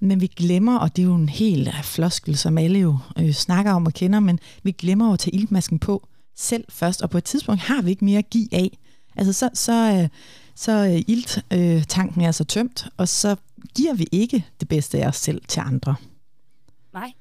[0.00, 3.32] Men vi glemmer, og det er jo en helt øh, floskel, som alle jo øh,
[3.32, 7.18] snakker om og kender, men vi glemmer at tage iltmasken på selv først, og på
[7.18, 8.78] et tidspunkt har vi ikke mere at give af.
[9.16, 10.08] Altså så, så, øh,
[10.54, 13.36] så øh, ilttanken øh, er så tømt, og så
[13.76, 15.94] giver vi ikke det bedste af os selv til andre.
[16.92, 17.12] Nej.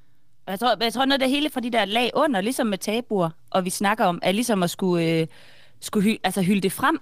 [0.48, 2.78] Jeg tror, jeg tror noget af det hele fra de der lag under, ligesom med
[2.78, 5.28] tabuer, og vi snakker om, er ligesom at skulle, øh,
[5.80, 7.00] skulle hy, altså hylde det frem,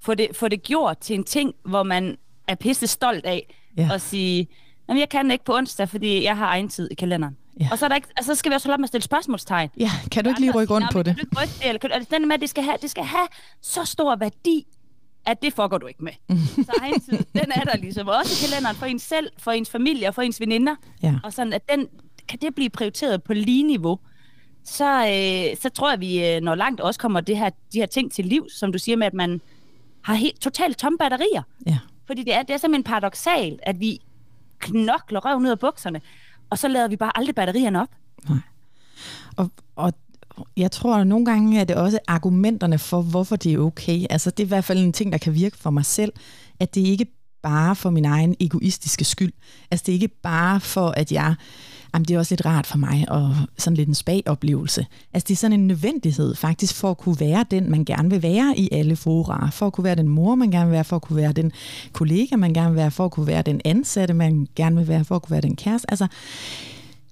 [0.00, 2.16] få det, få det gjort til en ting, hvor man
[2.48, 3.88] er pisse stolt af, ja.
[3.92, 4.48] og sige,
[4.88, 7.36] Jamen, jeg kan ikke på onsdag, fordi jeg har egen tid i kalenderen.
[7.60, 7.68] Ja.
[7.72, 9.70] Og så, er der ikke, altså, så skal vi også lade med at stille spørgsmålstegn.
[9.76, 11.04] Ja, kan du ikke lige rykke rundt på det?
[11.04, 11.68] Kan du ikke rykke det?
[11.68, 13.28] Eller, kan altså, den med, at det skal, have, det skal have
[13.62, 14.66] så stor værdi,
[15.26, 16.12] at det fucker du ikke med.
[16.64, 18.08] så egen tid, den er der ligesom.
[18.08, 20.76] Også i kalenderen for ens selv, for ens familie og for ens veninder.
[21.02, 21.14] Ja.
[21.24, 21.88] Og sådan, at den,
[22.28, 23.98] kan det blive prioriteret på lige niveau,
[24.64, 27.86] så, øh, så tror jeg, vi øh, når langt også kommer det her, de her
[27.86, 29.40] ting til liv, som du siger med, at man
[30.02, 31.42] har helt totalt tomme batterier.
[31.66, 31.78] Ja.
[32.06, 34.00] Fordi det er, det er simpelthen paradoxalt, at vi
[34.58, 36.00] knokler røven ud af bukserne,
[36.50, 37.88] og så lader vi bare aldrig batterierne op.
[38.28, 38.38] Nej.
[39.36, 39.92] Og, og
[40.56, 44.06] jeg tror, at nogle gange er det også argumenterne for, hvorfor det er okay.
[44.10, 46.12] Altså, det er i hvert fald en ting, der kan virke for mig selv,
[46.60, 47.06] at det ikke
[47.46, 49.32] bare for min egen egoistiske skyld.
[49.70, 51.34] Altså, det er ikke bare for, at jeg
[51.94, 54.86] jamen det er også lidt rart for mig, og sådan lidt en spag-oplevelse.
[55.14, 58.22] Altså det er sådan en nødvendighed faktisk for at kunne være den, man gerne vil
[58.22, 59.50] være i alle fora.
[59.52, 61.52] For at kunne være den mor, man gerne vil være, for at kunne være den
[61.92, 65.04] kollega, man gerne vil være, for at kunne være den ansatte, man gerne vil være,
[65.04, 65.90] for at kunne være den kæreste.
[65.90, 66.06] Altså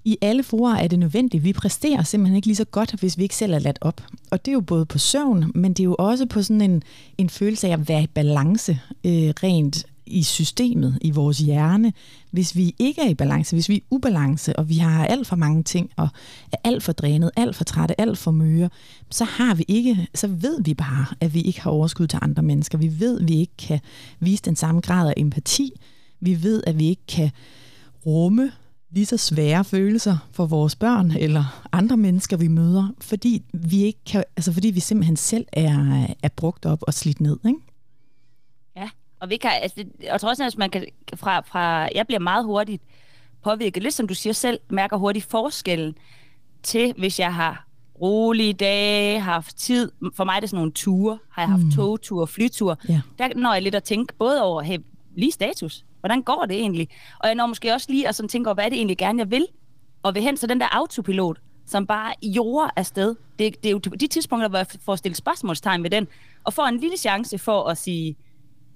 [0.05, 1.43] i alle fora er det nødvendigt.
[1.43, 4.01] Vi præsterer simpelthen ikke lige så godt, hvis vi ikke selv er ladt op.
[4.31, 6.83] Og det er jo både på søvn, men det er jo også på sådan en,
[7.17, 11.93] en følelse af at være i balance øh, rent i systemet, i vores hjerne,
[12.31, 15.35] hvis vi ikke er i balance, hvis vi er ubalance, og vi har alt for
[15.35, 16.09] mange ting, og
[16.51, 18.69] er alt for drænet, alt for trætte, alt for møre,
[19.11, 22.43] så har vi ikke, så ved vi bare, at vi ikke har overskud til andre
[22.43, 22.77] mennesker.
[22.77, 23.79] Vi ved, at vi ikke kan
[24.19, 25.71] vise den samme grad af empati.
[26.19, 27.31] Vi ved, at vi ikke kan
[28.05, 28.51] rumme
[28.91, 33.99] lige så svære følelser for vores børn eller andre mennesker, vi møder, fordi vi ikke
[34.05, 37.59] kan, altså fordi vi simpelthen selv er, er brugt op og slidt ned, ikke?
[39.19, 42.19] Og vi kan, altså, det, jeg tror også, at man kan, fra, fra, jeg bliver
[42.19, 42.83] meget hurtigt
[43.43, 45.95] påvirket, lidt som du siger selv, mærker hurtigt forskellen
[46.63, 47.67] til, hvis jeg har
[48.01, 49.91] rolige dage, har haft tid.
[50.15, 51.19] For mig er det sådan nogle ture.
[51.31, 51.71] Har jeg haft mm.
[51.71, 52.75] togture, flyture.
[52.89, 52.99] Yeah.
[53.19, 54.77] Der når jeg lidt at tænke både over, hey,
[55.15, 55.85] lige status.
[55.99, 56.89] Hvordan går det egentlig?
[57.19, 59.19] Og jeg når måske også lige at sådan tænke over, hvad er det egentlig gerne,
[59.19, 59.47] jeg vil?
[60.03, 63.15] Og vil hen så den der autopilot, som bare jorder afsted.
[63.39, 66.07] Det, det er jo de tidspunkter, hvor jeg får stillet spørgsmålstegn ved den,
[66.43, 68.15] og får en lille chance for at sige,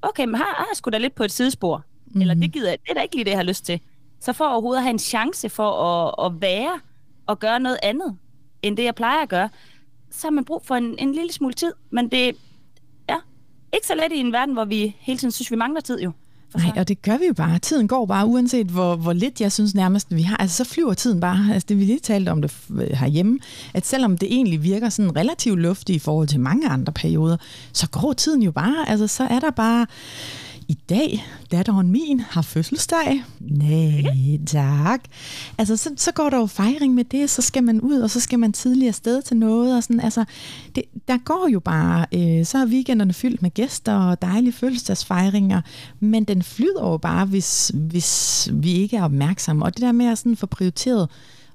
[0.02, 1.78] okay, men har, har jeg sgu da lidt på et sidespor.
[2.06, 2.22] Mm-hmm.
[2.22, 3.80] Eller det gider det er da ikke lige det, jeg har lyst til.
[4.20, 6.80] Så for overhovedet at have en chance for at, at være
[7.28, 8.18] og gøre noget andet,
[8.62, 9.50] end det, jeg plejer at gøre,
[10.12, 11.74] så har man brug for en, en lille smule tid.
[11.90, 12.34] Men det er
[13.10, 13.18] ja,
[13.74, 16.12] ikke så let i en verden, hvor vi hele tiden synes, vi mangler tid jo.
[16.56, 17.60] Nej, og det gør vi jo bare.
[17.60, 20.38] Tiden går bare, uanset hvor, hvor lidt jeg synes nærmest, vi har.
[20.38, 21.54] Altså, så flyver tiden bare.
[21.54, 23.40] Altså, det vi lige talte om det øh, herhjemme,
[23.74, 27.38] at selvom det egentlig virker sådan relativt luftigt i forhold til mange andre perioder,
[27.74, 28.90] så går tiden jo bare.
[28.90, 29.86] Altså, så er der bare
[30.70, 33.24] i dag, datteren min har fødselsdag.
[33.40, 35.04] Nej, tak.
[35.58, 38.20] Altså, så, så går der jo fejring med det, så skal man ud, og så
[38.20, 39.76] skal man tidligere sted til noget.
[39.78, 40.00] Og sådan.
[40.00, 40.26] Altså,
[40.76, 45.62] det, der går jo bare, øh, så er weekenderne fyldt med gæster og dejlige fødselsdagsfejringer,
[46.00, 49.66] men den flyder jo bare, hvis, hvis vi ikke er opmærksomme.
[49.66, 51.10] Og det der med at sådan få prioriteret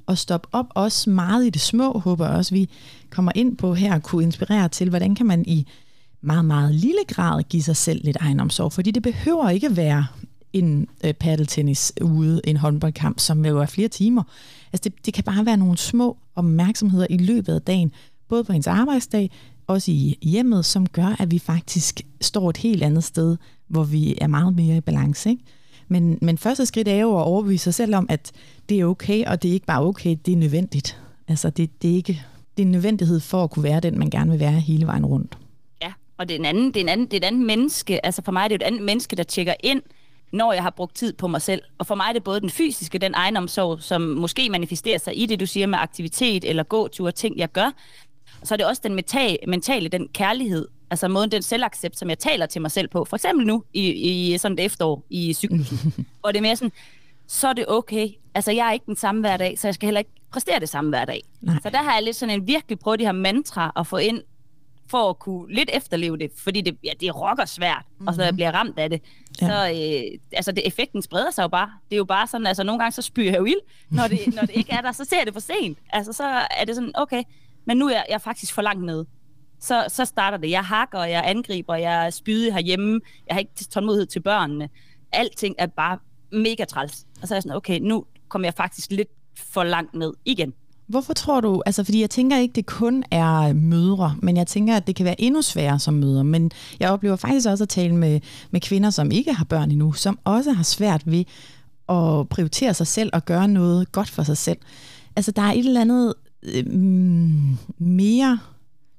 [0.09, 2.69] at stoppe op, også meget i det små, håber jeg også, vi
[3.11, 5.67] kommer ind på her, kunne inspirere til, hvordan kan man i
[6.25, 10.07] meget, meget lille grad give sig selv lidt egenomsorg, fordi det behøver ikke være
[10.53, 14.23] en øh, paddeltennis ude, en håndboldkamp, som jo er flere timer.
[14.73, 17.93] Altså det, det kan bare være nogle små opmærksomheder i løbet af dagen,
[18.29, 19.31] både på ens arbejdsdag,
[19.67, 23.37] også i hjemmet, som gør, at vi faktisk står et helt andet sted,
[23.69, 25.31] hvor vi er meget mere i balance.
[25.31, 25.43] Ikke?
[25.89, 28.33] Men, men første skridt er jo at overbevise sig selv om, at
[28.69, 31.01] det er okay, og det er ikke bare okay, det er nødvendigt.
[31.29, 32.23] Altså det, det, er ikke,
[32.57, 35.07] det er en nødvendighed for at kunne være den, man gerne vil være hele vejen
[35.07, 35.39] rundt.
[36.19, 38.07] Og det er, en anden, det, er en anden, det er et andet menneske.
[38.07, 39.83] Altså for mig er det et andet menneske, der tjekker ind,
[40.33, 41.63] når jeg har brugt tid på mig selv.
[41.79, 45.27] Og for mig er det både den fysiske, den egenomsorg, som måske manifesterer sig i
[45.27, 47.71] det, du siger med aktivitet eller gåtur, ting jeg gør.
[48.41, 48.95] Og så er det også den
[49.49, 53.05] mentale, den kærlighed, altså måden, den selvaccept, som jeg taler til mig selv på.
[53.05, 55.79] For eksempel nu i, i sådan et efterår i cyklusen.
[56.21, 56.73] hvor det er mere sådan,
[57.27, 58.09] så er det okay.
[58.35, 60.69] Altså jeg er ikke den samme hver dag, så jeg skal heller ikke præstere det
[60.69, 61.23] samme hver dag.
[61.41, 61.55] Nej.
[61.63, 64.23] Så der har jeg lidt sådan en virkelig prøvet de her mantra at få ind
[64.91, 68.07] for at kunne lidt efterleve det, fordi det, ja, det rocker svært, mm-hmm.
[68.07, 68.37] og så jeg mhm.
[68.37, 69.03] bliver ramt af det.
[69.41, 69.47] Ja.
[69.47, 71.71] Så øh, altså det, effekten spreder sig jo bare.
[71.91, 74.35] Det er jo bare sådan, altså nogle gange så spyrer jeg jo ild, når det,
[74.35, 75.79] når det ikke er der, så ser jeg det for sent.
[75.91, 77.23] Altså så er det sådan, okay,
[77.65, 79.07] men nu er jeg, jeg er faktisk for langt nede.
[79.61, 80.51] Så, så starter det.
[80.51, 84.69] Jeg hakker, jeg angriber, jeg er spydig herhjemme, jeg har ikke tålmodighed til børnene.
[85.13, 85.99] Alting er bare
[86.33, 87.07] mega træls.
[87.23, 90.55] Og så er jeg sådan, okay, nu kommer jeg faktisk lidt for langt ned igen.
[90.87, 94.47] Hvorfor tror du, altså fordi jeg tænker ikke, det kun er øh, mødre, men jeg
[94.47, 97.69] tænker, at det kan være endnu sværere som mødre, men jeg oplever faktisk også at
[97.69, 98.21] tale med,
[98.51, 101.25] med kvinder, som ikke har børn endnu, som også har svært ved
[101.89, 104.59] at prioritere sig selv og gøre noget godt for sig selv.
[105.17, 108.39] Altså der er et eller andet øh, mm, mere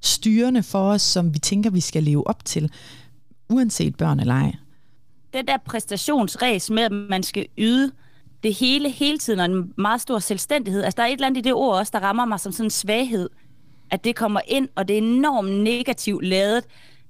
[0.01, 2.71] styrende for os, som vi tænker, vi skal leve op til,
[3.49, 4.55] uanset børn eller ej.
[5.33, 7.91] Det der præstationsræs med, at man skal yde
[8.45, 10.83] det hele hele tiden, og en meget stor selvstændighed.
[10.83, 12.65] Altså, der er et eller andet i det ord også, der rammer mig som sådan
[12.65, 13.29] en svaghed,
[13.91, 16.63] at det kommer ind, og det er enormt negativt lavet,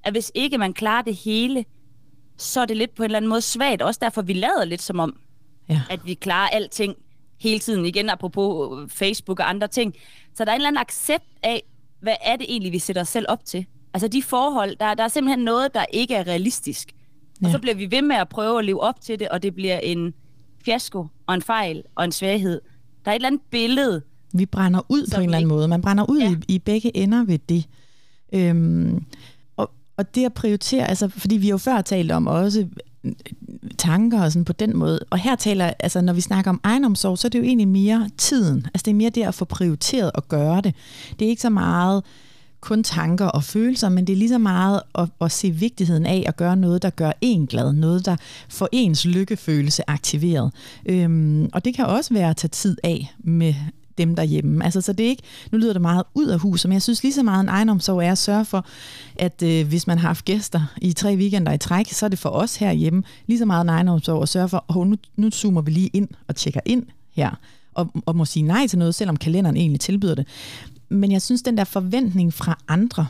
[0.03, 1.65] at hvis ikke man klarer det hele,
[2.37, 3.81] så er det lidt på en eller anden måde svagt.
[3.81, 5.19] Også derfor, vi lader lidt som om,
[5.69, 5.81] ja.
[5.89, 6.95] at vi klarer alting
[7.39, 7.85] hele tiden.
[7.85, 9.95] Igen apropos Facebook og andre ting.
[10.35, 11.63] Så der er en eller anden accept af,
[12.01, 13.65] hvad er det egentlig, vi sætter os selv op til.
[13.93, 16.91] Altså de forhold, der, der er simpelthen noget, der ikke er realistisk.
[17.41, 17.47] Ja.
[17.47, 19.55] Og så bliver vi ved med at prøve at leve op til det, og det
[19.55, 20.13] bliver en
[20.65, 22.61] fiasko og en fejl og en svaghed.
[23.05, 24.01] Der er et eller andet billede.
[24.33, 25.67] Vi brænder ud på en eller anden måde.
[25.67, 26.31] Man brænder ud ja.
[26.31, 27.65] i, i begge ender ved det.
[28.33, 29.05] Øhm,
[29.57, 32.67] og, og det at prioritere, altså, fordi vi jo før talt om også
[33.77, 34.99] tanker og sådan på den måde.
[35.09, 38.09] Og her taler, altså når vi snakker om egenomsorg, så er det jo egentlig mere
[38.17, 38.65] tiden.
[38.65, 40.75] Altså det er mere det at få prioriteret at gøre det.
[41.19, 42.03] Det er ikke så meget
[42.65, 46.23] kun tanker og følelser, men det er lige så meget at, at se vigtigheden af
[46.27, 48.15] at gøre noget, der gør en glad, noget, der
[48.49, 50.51] får ens lykkefølelse aktiveret.
[50.85, 53.53] Øhm, og det kan også være at tage tid af med
[53.97, 54.65] dem derhjemme.
[54.65, 57.03] Altså, så det er ikke, nu lyder det meget ud af huset, men jeg synes
[57.03, 58.65] lige så meget en ejendomsorg er at sørge for,
[59.15, 62.19] at øh, hvis man har haft gæster i tre weekender i træk, så er det
[62.19, 65.61] for os herhjemme lige så meget en ejendomsorg at sørge for, at nu, nu zoomer
[65.61, 66.83] vi lige ind og tjekker ind
[67.15, 67.31] her,
[67.73, 70.27] og, og må sige nej til noget, selvom kalenderen egentlig tilbyder det.
[70.89, 73.07] Men jeg synes, den der forventning fra andre,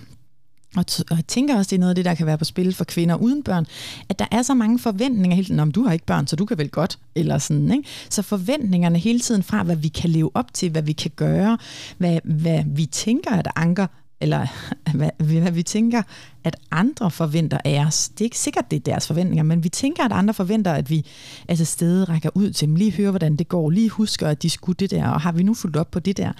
[0.77, 2.45] og, t- og jeg tænker også, det er noget af det, der kan være på
[2.45, 3.65] spil for kvinder uden børn,
[4.09, 6.45] at der er så mange forventninger hele tiden, om du har ikke børn, så du
[6.45, 7.89] kan vel godt, eller sådan, ikke?
[8.09, 11.57] Så forventningerne hele tiden fra, hvad vi kan leve op til, hvad vi kan gøre,
[11.97, 13.87] hvad, hvad vi tænker, at anker,
[14.21, 14.47] eller
[14.97, 15.09] hvad,
[15.41, 16.01] hvad vi tænker,
[16.43, 18.09] at andre forventer af os.
[18.09, 20.89] Det er ikke sikkert, det er deres forventninger, men vi tænker, at andre forventer, at
[20.89, 21.05] vi
[21.47, 24.49] altså stedet rækker ud til dem, lige hører, hvordan det går, lige husker, at de
[24.49, 26.31] skulle det der, og har vi nu fulgt op på det der.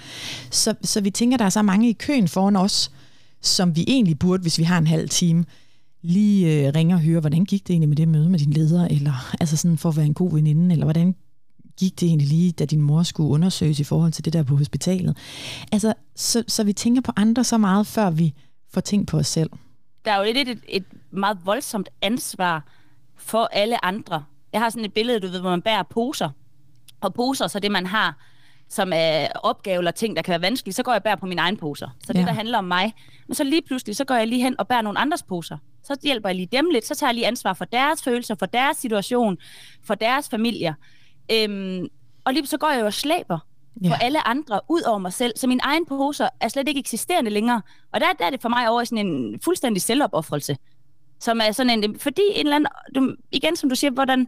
[0.50, 2.90] Så, så vi tænker, at der er så mange i køen foran os,
[3.42, 5.44] som vi egentlig burde, hvis vi har en halv time,
[6.02, 8.88] lige øh, ringe og høre, hvordan gik det egentlig med det møde med din leder,
[8.88, 11.14] eller altså sådan for at være en god veninde, eller hvordan
[11.76, 14.56] gik det egentlig lige, da din mor skulle undersøges i forhold til det der på
[14.56, 15.16] hospitalet.
[15.72, 18.34] Altså, så, så vi tænker på andre så meget, før vi
[18.72, 19.50] får tænkt på os selv.
[20.04, 22.64] Der er jo lidt et, et meget voldsomt ansvar
[23.16, 24.24] for alle andre.
[24.52, 26.30] Jeg har sådan et billede, du ved, hvor man bærer poser.
[27.00, 28.18] Og poser, så det man har
[28.68, 31.26] som er opgave eller ting, der kan være vanskelige, så går jeg og bærer på
[31.26, 31.88] mine egne poser.
[32.04, 32.24] Så det, ja.
[32.24, 32.94] der handler om mig.
[33.26, 35.58] Men så lige pludselig, så går jeg lige hen og bærer nogle andres poser.
[35.82, 38.46] Så hjælper jeg lige dem lidt, så tager jeg lige ansvar for deres følelser, for
[38.46, 39.38] deres situation,
[39.84, 40.74] for deres familier.
[41.32, 41.88] Øhm,
[42.24, 43.38] og lige så går jeg jo og slæber
[43.82, 43.88] ja.
[43.88, 47.30] for alle andre ud over mig selv, så min egen poser er slet ikke eksisterende
[47.30, 47.62] længere.
[47.92, 50.56] Og der, der er det for mig over sådan en fuldstændig selvopoffrelse.
[51.20, 54.26] Som er sådan en, fordi en eller anden, du, igen som du siger, hvordan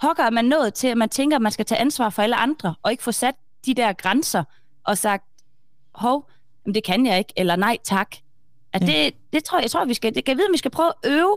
[0.00, 2.36] pokker er man nået til, at man tænker, at man skal tage ansvar for alle
[2.36, 3.34] andre, og ikke få sat
[3.66, 4.44] de der grænser
[4.84, 5.24] og sagt,
[5.94, 6.30] hov,
[6.74, 8.16] det kan jeg ikke, eller nej tak.
[8.72, 8.86] At ja.
[8.86, 10.70] det, det tror jeg, jeg tror, vi skal, det kan jeg vide, at vi skal
[10.70, 11.36] prøve at øve.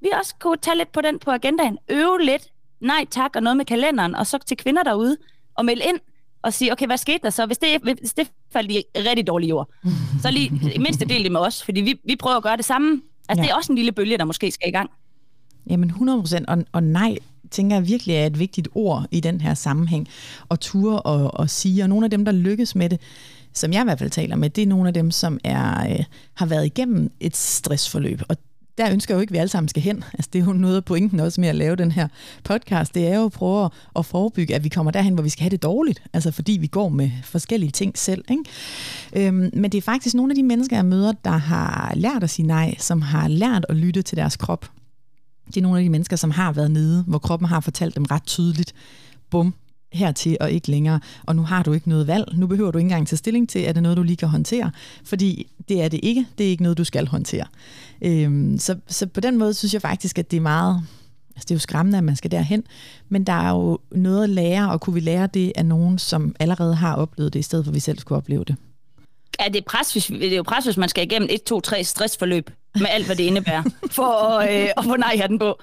[0.00, 1.78] Vi også kunne tage lidt på den på agendaen.
[1.88, 2.51] Øve lidt,
[2.82, 5.16] nej tak, og noget med kalenderen, og så til kvinder derude,
[5.54, 6.00] og melde ind,
[6.42, 7.46] og sige, okay, hvad skete der så?
[7.46, 9.68] Hvis det, hvis det faldt i rigtig dårlige jord,
[10.22, 12.64] så lige i mindste del det med os, fordi vi, vi prøver at gøre det
[12.64, 13.02] samme.
[13.28, 13.46] Altså, ja.
[13.46, 14.90] det er også en lille bølge, der måske skal i gang.
[15.70, 17.16] Jamen 100 procent, og, og nej,
[17.50, 20.08] tænker jeg virkelig er et vigtigt ord i den her sammenhæng.
[20.48, 23.00] Og ture og, og sige, og nogle af dem, der lykkes med det,
[23.54, 26.04] som jeg i hvert fald taler med, det er nogle af dem, som er, øh,
[26.34, 28.20] har været igennem et stressforløb.
[28.28, 28.36] Og
[28.86, 30.04] der ønsker jeg jo ikke, at vi alle sammen skal hen.
[30.14, 32.08] Altså, det er jo noget af pointen også med at lave den her
[32.44, 32.94] podcast.
[32.94, 35.50] Det er jo at prøve at forebygge, at vi kommer derhen, hvor vi skal have
[35.50, 36.02] det dårligt.
[36.12, 38.24] Altså fordi vi går med forskellige ting selv.
[38.30, 39.28] Ikke?
[39.28, 42.30] Øhm, men det er faktisk nogle af de mennesker, jeg møder, der har lært at
[42.30, 44.70] sige nej, som har lært at lytte til deres krop.
[45.46, 48.04] Det er nogle af de mennesker, som har været nede, hvor kroppen har fortalt dem
[48.04, 48.74] ret tydeligt,
[49.30, 49.54] bum,
[49.92, 52.24] hertil og ikke længere, og nu har du ikke noget valg.
[52.36, 54.70] Nu behøver du ikke engang tage stilling til, er det noget, du lige kan håndtere,
[55.04, 56.26] fordi det er det ikke.
[56.38, 57.46] Det er ikke noget, du skal håndtere.
[58.04, 60.82] Øhm, så, så på den måde synes jeg faktisk, at det er meget...
[61.34, 62.64] Altså det er jo skræmmende, at man skal derhen,
[63.08, 66.36] men der er jo noget at lære, og kunne vi lære det af nogen, som
[66.40, 68.56] allerede har oplevet det, i stedet for at vi selv skulle opleve det?
[69.38, 71.84] er det, pres, hvis, det er jo pres, hvis man skal igennem et, to, tre
[71.84, 75.60] stressforløb med alt, hvad det indebærer, for at, øh, at få nej-hatten på.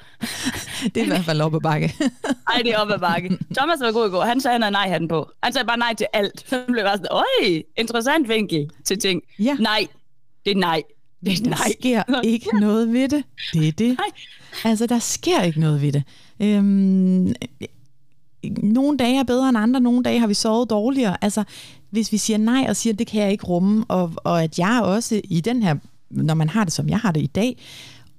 [0.83, 1.93] det er i hvert fald op ad bakke.
[2.49, 3.37] Nej, det er op ad bakke.
[3.57, 4.23] Thomas var god i går.
[4.23, 5.31] Han sagde, han havde nej-hatten på.
[5.43, 6.45] Han sagde bare nej til alt.
[6.49, 9.21] Så blev bare sådan, øj, interessant vinkel til ting.
[9.39, 9.53] Ja.
[9.53, 9.87] Nej,
[10.45, 10.83] det er nej.
[11.25, 11.71] Det er der nej.
[11.79, 12.59] sker ikke ja.
[12.59, 13.23] noget ved det.
[13.53, 13.87] Det er det.
[13.87, 14.07] Nej.
[14.63, 16.03] Altså, der sker ikke noget ved det.
[16.39, 17.33] Øhm,
[18.63, 21.23] nogle dage er bedre end andre, nogle dage har vi sovet dårligere.
[21.23, 21.43] Altså,
[21.89, 24.59] hvis vi siger nej og siger, at det kan jeg ikke rumme, og, og at
[24.59, 25.75] jeg også i den her,
[26.09, 27.57] når man har det, som jeg har det i dag,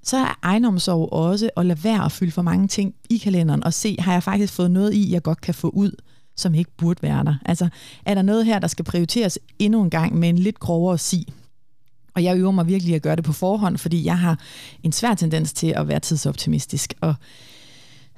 [0.03, 3.73] så er egenomsorg også at lade være at fylde for mange ting i kalenderen, og
[3.73, 5.91] se, har jeg faktisk fået noget i, jeg godt kan få ud,
[6.35, 7.35] som ikke burde være der.
[7.45, 7.67] Altså,
[8.05, 11.25] er der noget her, der skal prioriteres endnu en gang med en lidt grovere sig?
[12.13, 14.39] Og jeg øver mig virkelig at gøre det på forhånd, fordi jeg har
[14.83, 17.15] en svær tendens til at være tidsoptimistisk, og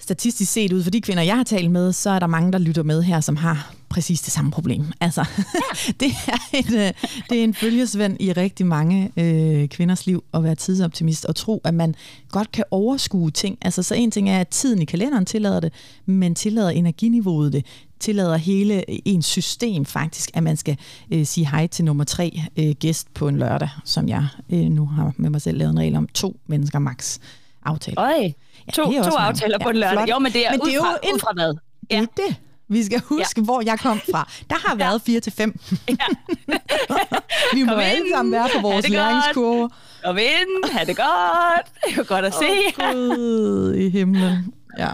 [0.03, 2.57] statistisk set ud for de kvinder, jeg har talt med, så er der mange, der
[2.57, 4.85] lytter med her, som har præcis det samme problem.
[4.99, 5.25] Altså,
[5.99, 6.93] det, er en, øh,
[7.29, 11.61] det er en følgesvend i rigtig mange øh, kvinders liv at være tidsoptimist og tro,
[11.63, 11.95] at man
[12.29, 13.57] godt kan overskue ting.
[13.61, 15.73] Altså, så en ting er, at tiden i kalenderen tillader det,
[16.05, 17.65] men tillader energiniveauet det,
[17.99, 20.77] tillader hele ens system faktisk, at man skal
[21.11, 24.85] øh, sige hej til nummer tre øh, gæst på en lørdag, som jeg øh, nu
[24.85, 27.19] har med mig selv lavet en regel om to mennesker max
[27.65, 27.99] aftale.
[27.99, 28.13] Øj,
[28.67, 30.07] ja, to, to aftaler på en lørdag.
[30.07, 31.55] Ja, jo, men det er, men det er ud, fra, jo ud fra hvad?
[31.91, 32.01] Ja.
[32.01, 32.35] Det er det.
[32.67, 33.43] Vi skal huske, ja.
[33.43, 34.29] hvor jeg kom fra.
[34.49, 35.59] Der har været 4 til 5.
[35.89, 35.95] Ja.
[37.55, 39.69] Vi må Kom alle sammen være på vores læringskurve.
[40.05, 41.67] Kom ind, ha' det godt.
[41.85, 42.83] Det er godt at se.
[42.83, 44.53] Oh, Gud i himlen.
[44.77, 44.89] Ja.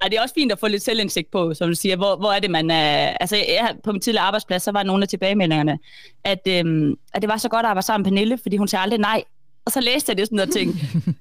[0.00, 1.96] Ej, det er også fint at få lidt selvindsigt på, som du siger.
[1.96, 3.16] Hvor, hvor er det, man er...
[3.20, 5.78] Altså, jeg, på min tidligere arbejdsplads, så var nogle af tilbagemeldingerne,
[6.24, 8.82] at, øhm, at det var så godt at arbejde sammen med Pernille, fordi hun sagde
[8.82, 9.24] aldrig nej.
[9.64, 10.78] Og så læste jeg det sådan og tænkte,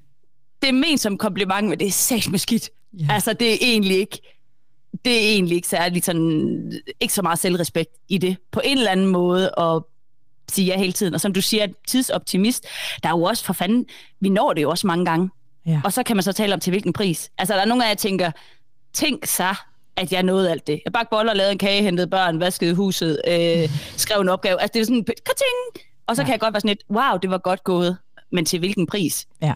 [0.62, 2.70] det er ment som kompliment, men det er sæt med skidt.
[3.02, 3.16] Yeah.
[3.16, 4.22] Altså, det er egentlig ikke
[5.06, 8.92] det er egentlig ikke særlig sådan, ikke så meget selvrespekt i det, på en eller
[8.92, 9.82] anden måde, at
[10.50, 11.14] sige ja hele tiden.
[11.14, 12.68] Og som du siger, tidsoptimist,
[13.04, 13.86] der er jo også for fanden,
[14.20, 15.30] vi når det jo også mange gange.
[15.66, 15.82] Ja.
[15.84, 17.32] Og så kan man så tale om til hvilken pris.
[17.38, 18.32] Altså, der er nogle af jer, tænker,
[18.94, 19.56] tænk så,
[19.96, 20.82] at jeg nåede alt det.
[20.86, 24.62] Jeg bare boller, lavede en kage, hentede børn, vaskede huset, øh, skrev en opgave.
[24.62, 25.88] Altså, det er sådan, kating!
[26.08, 26.26] Og så ja.
[26.26, 27.98] kan jeg godt være sådan lidt, wow, det var godt gået,
[28.32, 29.28] men til hvilken pris?
[29.42, 29.54] Ja.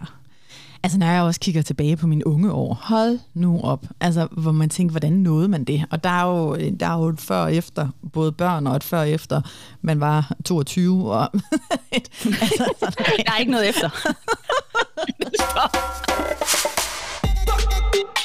[0.83, 4.51] Altså når jeg også kigger tilbage på mine unge år, hold nu op, altså hvor
[4.51, 5.85] man tænker, hvordan nåede man det?
[5.91, 8.83] Og der er jo, der er jo et før og efter, både børn og et
[8.83, 9.41] før og efter,
[9.81, 11.13] man var 22.
[11.13, 11.29] Og
[11.91, 12.73] et, altså,
[13.17, 13.89] der er ikke noget efter.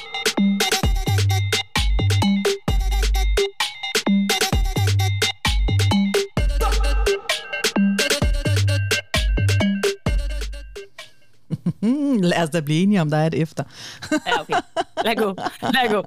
[12.31, 13.65] Lad os da blive enige om, der er et efter.
[14.13, 14.55] ja, okay.
[15.05, 15.37] Lad gå.
[15.63, 16.05] Lad gå.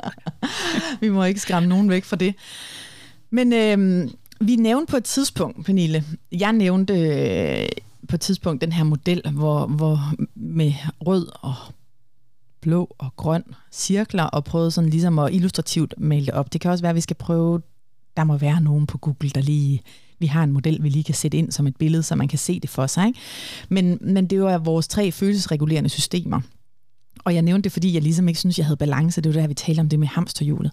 [1.01, 2.35] vi må ikke skræmme nogen væk fra det.
[3.29, 7.67] Men øh, vi nævnte på et tidspunkt, Pernille, jeg nævnte øh,
[8.09, 9.99] på et tidspunkt den her model, hvor, hvor
[10.35, 10.73] med
[11.07, 11.55] rød og
[12.61, 16.53] blå og grøn cirkler, og prøvede sådan ligesom at illustrativt male det op.
[16.53, 17.61] Det kan også være, at vi skal prøve,
[18.17, 19.81] der må være nogen på Google, der lige
[20.19, 22.39] vi har en model, vi lige kan sætte ind som et billede, så man kan
[22.39, 23.07] se det for sig.
[23.07, 23.19] Ikke?
[23.69, 26.41] Men, men det er vores tre følelsesregulerende systemer.
[27.25, 29.21] Og jeg nævnte det, fordi jeg ligesom ikke synes, jeg havde balance.
[29.21, 30.71] Det var der, vi talte om det med hamsterhjulet.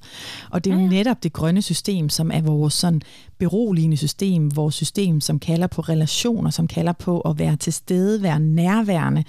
[0.51, 3.03] Og det er jo netop det grønne system, som er vores sådan
[3.39, 8.23] beroligende system, vores system, som kalder på relationer, som kalder på at være til stede,
[8.23, 9.25] være nærværende.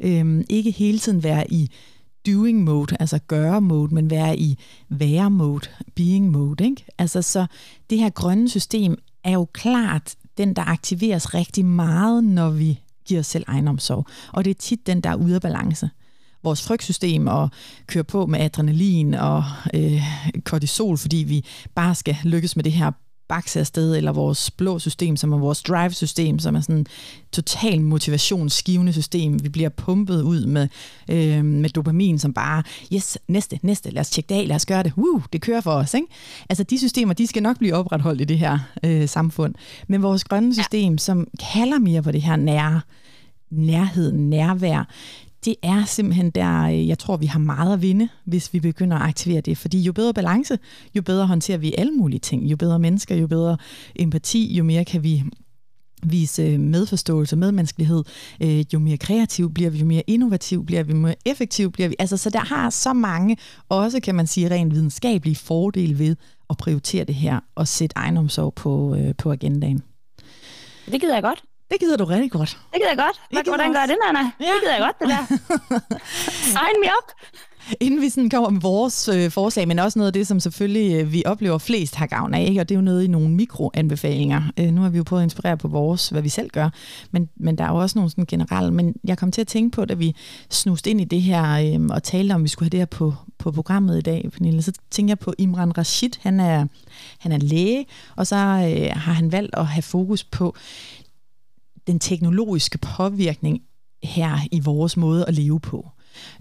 [0.00, 1.70] Øhm, ikke hele tiden være i
[2.26, 6.64] doing mode, altså gøre mode, men være i være mode, being mode.
[6.64, 6.84] Ikke?
[6.98, 7.46] Altså så
[7.90, 13.20] det her grønne system er jo klart den, der aktiveres rigtig meget, når vi giver
[13.20, 14.06] os selv egenomsorg.
[14.32, 15.90] Og det er tit den, der er ude af balance.
[16.42, 17.50] Vores frygtsystem og
[17.86, 20.02] kører på med adrenalin og øh,
[20.44, 22.90] kortisol, fordi vi bare skal lykkes med det her
[23.28, 26.86] bakse afsted, eller vores blå system, som er vores drive-system, som er sådan
[27.32, 29.42] total motivationsgivende system.
[29.42, 30.68] Vi bliver pumpet ud med,
[31.10, 32.62] øh, med dopamin, som bare,
[32.94, 35.60] yes, næste, næste, lad os tjekke det af, lad os gøre det, Woo, det kører
[35.60, 35.94] for os.
[35.94, 36.06] Ikke?
[36.48, 39.54] Altså de systemer, de skal nok blive opretholdt i det her øh, samfund.
[39.88, 40.98] Men vores grønne system, ja.
[40.98, 42.80] som kalder mere på det her nære,
[43.50, 44.88] nærhed, nærvær,
[45.46, 48.96] det er simpelthen der, øh, jeg tror, vi har meget at vinde, hvis vi begynder
[48.96, 49.58] at aktivere det.
[49.58, 50.58] Fordi jo bedre balance,
[50.94, 52.42] jo bedre håndterer vi alle mulige ting.
[52.42, 53.56] Jo bedre mennesker, jo bedre
[53.96, 55.22] empati, jo mere kan vi
[56.02, 58.04] vise øh, medforståelse, medmenneskelighed,
[58.40, 61.88] øh, jo mere kreativ bliver vi, jo mere innovativ bliver vi, jo mere effektiv bliver
[61.88, 61.94] vi.
[61.98, 63.36] Altså, så der har så mange,
[63.68, 66.16] også kan man sige, rent videnskabelige fordele ved
[66.50, 69.82] at prioritere det her og sætte egenomsorg på, øh, på agendaen.
[70.86, 71.42] Det gider jeg godt.
[71.70, 72.58] Det gider du rigtig godt.
[72.72, 73.20] Det gider jeg godt.
[73.30, 74.18] Hvad, hvordan gør det, Nana?
[74.40, 74.52] Ja.
[74.52, 75.22] Det gider jeg godt, det der.
[76.54, 77.08] Sign me up.
[77.80, 81.00] Inden vi sådan kommer med vores øh, forslag, men også noget af det, som selvfølgelig
[81.00, 82.60] øh, vi oplever flest har gavn af, ikke?
[82.60, 84.42] og det er jo noget i nogle mikroanbefalinger.
[84.60, 86.68] Øh, nu har vi jo prøvet at inspirere på vores, hvad vi selv gør,
[87.10, 88.72] men, men der er jo også nogle sådan generelle.
[88.72, 90.16] Men jeg kom til at tænke på, da vi
[90.50, 92.86] snuste ind i det her øh, og talte om, at vi skulle have det her
[92.86, 96.10] på, på programmet i dag, Pernille, så tænker jeg på Imran Rashid.
[96.20, 96.66] Han er,
[97.18, 100.56] han er læge, og så øh, har han valgt at have fokus på
[101.86, 103.60] den teknologiske påvirkning
[104.02, 105.88] her i vores måde at leve på.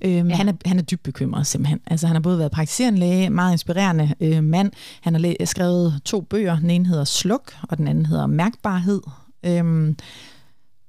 [0.02, 0.36] Øhm, ja.
[0.36, 1.80] han, er, han er dybt bekymret simpelthen.
[1.88, 4.72] Altså, han har både været praktiserende læge, meget inspirerende øh, mand.
[5.02, 6.60] Han har læ- skrevet to bøger.
[6.60, 9.02] Den ene hedder Sluk, og den anden hedder Mærkbarhed.
[9.44, 9.98] Øhm,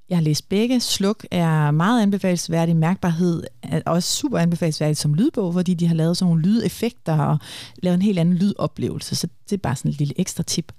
[0.09, 0.79] jeg har læst begge.
[0.79, 2.75] Sluk er meget anbefalesværdig.
[2.75, 7.37] Mærkbarhed er også super anbefalesværdig som lydbog, fordi de har lavet sådan nogle lydeffekter og
[7.83, 9.15] lavet en helt anden lydoplevelse.
[9.15, 10.71] Så det er bare sådan et lille ekstra tip.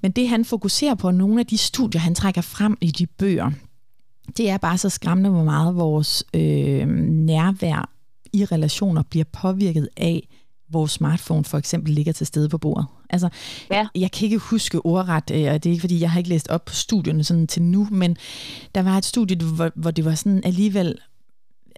[0.00, 3.50] Men det han fokuserer på, nogle af de studier, han trækker frem i de bøger,
[4.36, 7.90] det er bare så skræmmende, hvor meget vores øh, nærvær
[8.32, 10.28] i relationer bliver påvirket af,
[10.70, 12.86] vores smartphone for eksempel ligger til stede på bordet.
[13.10, 13.28] Altså,
[13.70, 13.86] ja.
[13.94, 16.48] jeg kan ikke huske ordret, øh, og det er ikke fordi, jeg har ikke læst
[16.48, 18.16] op på studierne sådan til nu, men
[18.74, 20.98] der var et studie, hvor, hvor det var sådan alligevel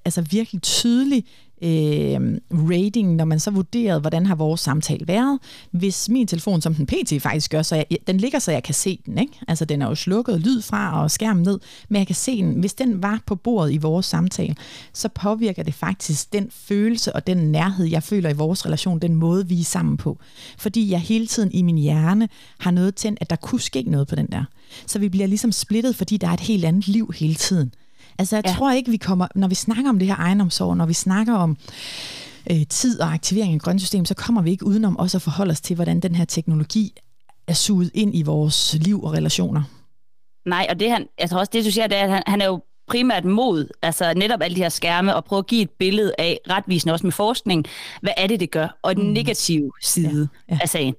[0.04, 1.24] altså virkelig tydelig
[1.62, 5.38] øh, rating, når man så vurderede, hvordan har vores samtale været.
[5.70, 7.22] Hvis min telefon, som den pt.
[7.22, 9.18] faktisk gør, så jeg, den ligger, så jeg kan se den.
[9.18, 9.32] Ikke?
[9.48, 11.58] Altså den er jo slukket lyd fra og skærmen ned,
[11.88, 12.60] men jeg kan se den.
[12.60, 14.56] Hvis den var på bordet i vores samtale,
[14.92, 19.14] så påvirker det faktisk den følelse og den nærhed, jeg føler i vores relation, den
[19.14, 20.18] måde, vi er sammen på.
[20.58, 24.08] Fordi jeg hele tiden i min hjerne har noget tændt, at der kunne ske noget
[24.08, 24.44] på den der.
[24.86, 27.72] Så vi bliver ligesom splittet, fordi der er et helt andet liv hele tiden.
[28.18, 28.52] Altså jeg ja.
[28.52, 31.56] tror ikke, vi kommer, når vi snakker om det her ejendomsår, når vi snakker om
[32.50, 35.50] øh, tid og aktivering af grønt system, så kommer vi ikke udenom også at forholde
[35.50, 36.92] os til, hvordan den her teknologi
[37.46, 39.62] er suget ind i vores liv og relationer.
[40.46, 42.40] Nej, og det han, jeg tror også, det du siger, det er, at han, han
[42.40, 45.70] er jo primært mod, altså netop alle de her skærme, og prøve at give et
[45.70, 47.66] billede af, retvisende også med forskning,
[48.02, 49.12] hvad er det, det gør, og den mm.
[49.12, 50.58] negative side ja, ja.
[50.62, 50.94] af sagen.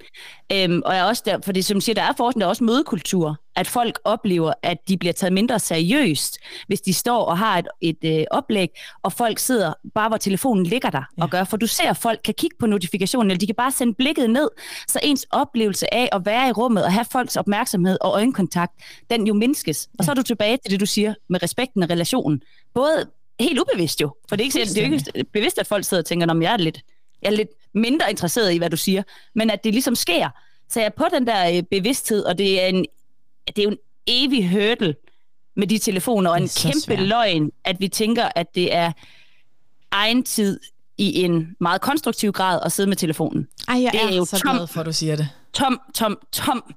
[0.54, 2.49] Øhm, og jeg er også der, for det som siger, der er forskning, der er
[2.49, 6.38] også mødekultur, at folk oplever, at de bliver taget mindre seriøst,
[6.68, 8.70] hvis de står og har et, et øh, oplæg,
[9.04, 11.24] og folk sidder bare, hvor telefonen ligger der ja.
[11.24, 11.43] og gør.
[11.43, 14.30] For du ser, at folk kan kigge på notifikationen, eller de kan bare sende blikket
[14.30, 14.49] ned,
[14.88, 18.74] så ens oplevelse af at være i rummet og have folks opmærksomhed og øjenkontakt,
[19.10, 19.89] den jo mindskes.
[19.93, 19.95] Ja.
[19.99, 22.41] Og så er du tilbage til det, du siger med respekten og relationen.
[22.74, 23.06] Både
[23.39, 26.06] helt ubevidst jo, for det er ikke, det er ikke bevidst, at folk sidder og
[26.06, 26.82] tænker, om jeg er lidt,
[27.22, 29.04] jeg er lidt mindre interesseret i, hvad du siger,
[29.36, 30.30] men at det ligesom sker.
[30.70, 32.86] Så jeg er på den der øh, bevidsthed, og det er en
[33.48, 34.96] det er jo en evig hurdle
[35.56, 37.00] med de telefoner, og en kæmpe svært.
[37.00, 38.92] løgn, at vi tænker, at det er
[39.92, 40.60] egen tid
[40.98, 43.48] i en meget konstruktiv grad at sidde med telefonen.
[43.68, 45.30] Ej, jeg det er, er jo så tom, glad for, at du siger det.
[45.54, 46.74] Tom, tom, tom,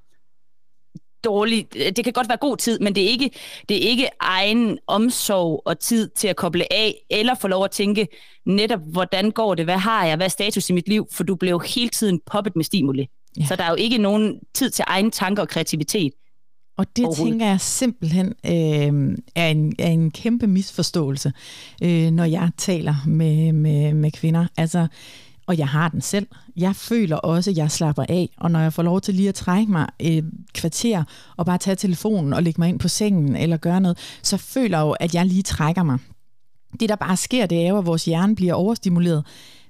[1.25, 1.67] dårlig.
[1.73, 3.29] Det kan godt være god tid, men det er ikke,
[3.69, 7.71] det er ikke egen omsorg og tid til at koble af, eller få lov at
[7.71, 8.07] tænke
[8.45, 11.35] netop, hvordan går det, hvad har jeg, hvad er status i mit liv, for du
[11.35, 13.07] bliver hele tiden poppet med stimuli.
[13.39, 13.45] Ja.
[13.45, 16.11] Så der er jo ikke nogen tid til egen tanker og kreativitet.
[16.77, 21.33] Og det tænker jeg simpelthen øh, er, en, er en kæmpe misforståelse,
[21.83, 24.47] øh, når jeg taler med, med, med kvinder.
[24.57, 24.87] Altså,
[25.47, 26.27] og jeg har den selv.
[26.55, 29.35] Jeg føler også, at jeg slapper af, og når jeg får lov til lige at
[29.35, 31.03] trække mig et kvarter
[31.37, 34.77] og bare tage telefonen og lægge mig ind på sengen eller gøre noget, så føler
[34.77, 35.99] jeg jo, at jeg lige trækker mig.
[36.79, 39.25] Det, der bare sker, det er jo, at vores hjerne bliver overstimuleret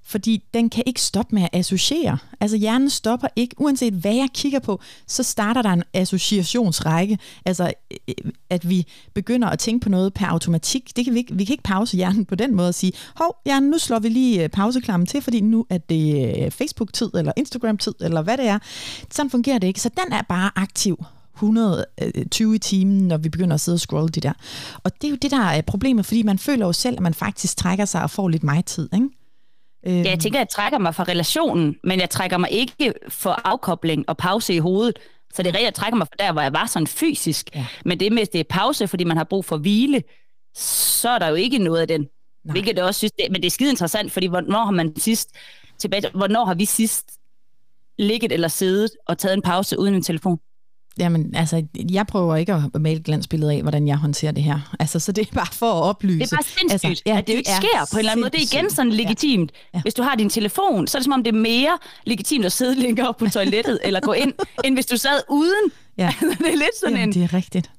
[0.08, 2.18] fordi den kan ikke stoppe med at associere.
[2.40, 7.20] Altså hjernen stopper ikke, uanset hvad jeg kigger på, så starter der en associationsrække.
[7.46, 10.92] Altså øh, øh, at vi begynder at tænke på noget per automatik.
[10.96, 13.36] Det kan vi, ikke, vi kan ikke pause hjernen på den måde og sige, hov,
[13.46, 17.94] hjernen, nu slår vi lige øh, pauseklammen til, fordi nu er det Facebook-tid, eller Instagram-tid,
[18.02, 18.60] eller hvad det er.
[19.12, 19.82] Sådan fungerer det ikke.
[19.82, 24.10] Så den er bare aktiv 120 i timen, når vi begynder at sidde og scrolle
[24.10, 24.34] det der.
[24.84, 27.14] Og det er jo det, der er problemet, fordi man føler jo selv, at man
[27.14, 29.10] faktisk trækker sig og får lidt mig-tid, ikke?
[29.86, 33.42] Ja, jeg tænker, at jeg trækker mig fra relationen, men jeg trækker mig ikke for
[33.44, 35.00] afkobling og pause i hovedet.
[35.34, 37.50] Så det er rigtigt, jeg trækker mig fra der, hvor jeg var sådan fysisk.
[37.56, 37.66] Ja.
[37.86, 40.04] Men det med, det er pause, fordi man har brug for hvile,
[40.56, 42.02] så er der jo ikke noget af den.
[42.02, 42.52] Nej.
[42.52, 45.30] Hvilket jeg også synes, det, men det er skide interessant, fordi hvornår har man sidst,
[45.78, 47.12] tilbage, hvornår har vi sidst
[47.98, 50.40] ligget eller siddet og taget en pause uden en telefon?
[51.00, 54.76] Jamen, altså, jeg prøver ikke at male et glansbillede af, hvordan jeg håndterer det her.
[54.80, 56.20] Altså, så det er bare for at oplyse.
[56.20, 58.24] Det er bare sindssygt, altså, ja, at det, det ikke sker på en eller anden
[58.24, 58.32] måde.
[58.32, 59.52] Det er igen sådan legitimt.
[59.52, 59.78] Ja.
[59.78, 59.82] Ja.
[59.82, 62.52] Hvis du har din telefon, så er det som om, det er mere legitimt at
[62.52, 64.34] sidde længere op på toilettet, eller gå ind,
[64.64, 65.72] end hvis du sad uden.
[65.98, 66.14] Ja.
[66.40, 67.14] Det er lidt sådan Jamen, en...
[67.14, 67.72] det er rigtigt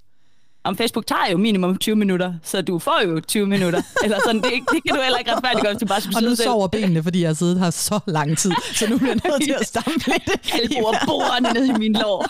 [0.66, 3.82] om Facebook tager jo minimum 20 minutter, så du får jo 20 minutter.
[4.04, 6.34] Eller sådan, det, det kan du heller ikke retfærdiggøre, hvis du bare skulle Og nu
[6.34, 9.42] sover benene, fordi jeg har siddet her så lang tid, så nu er jeg nødt
[9.44, 10.52] til at stampe lidt.
[10.52, 12.26] Albuer borerne ned i min lår.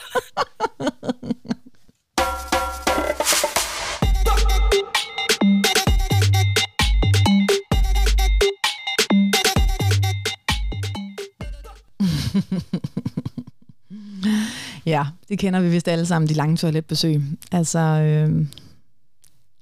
[14.86, 17.22] Ja, det kender vi vist alle sammen, de lange toiletbesøg.
[17.52, 18.46] Altså, øh,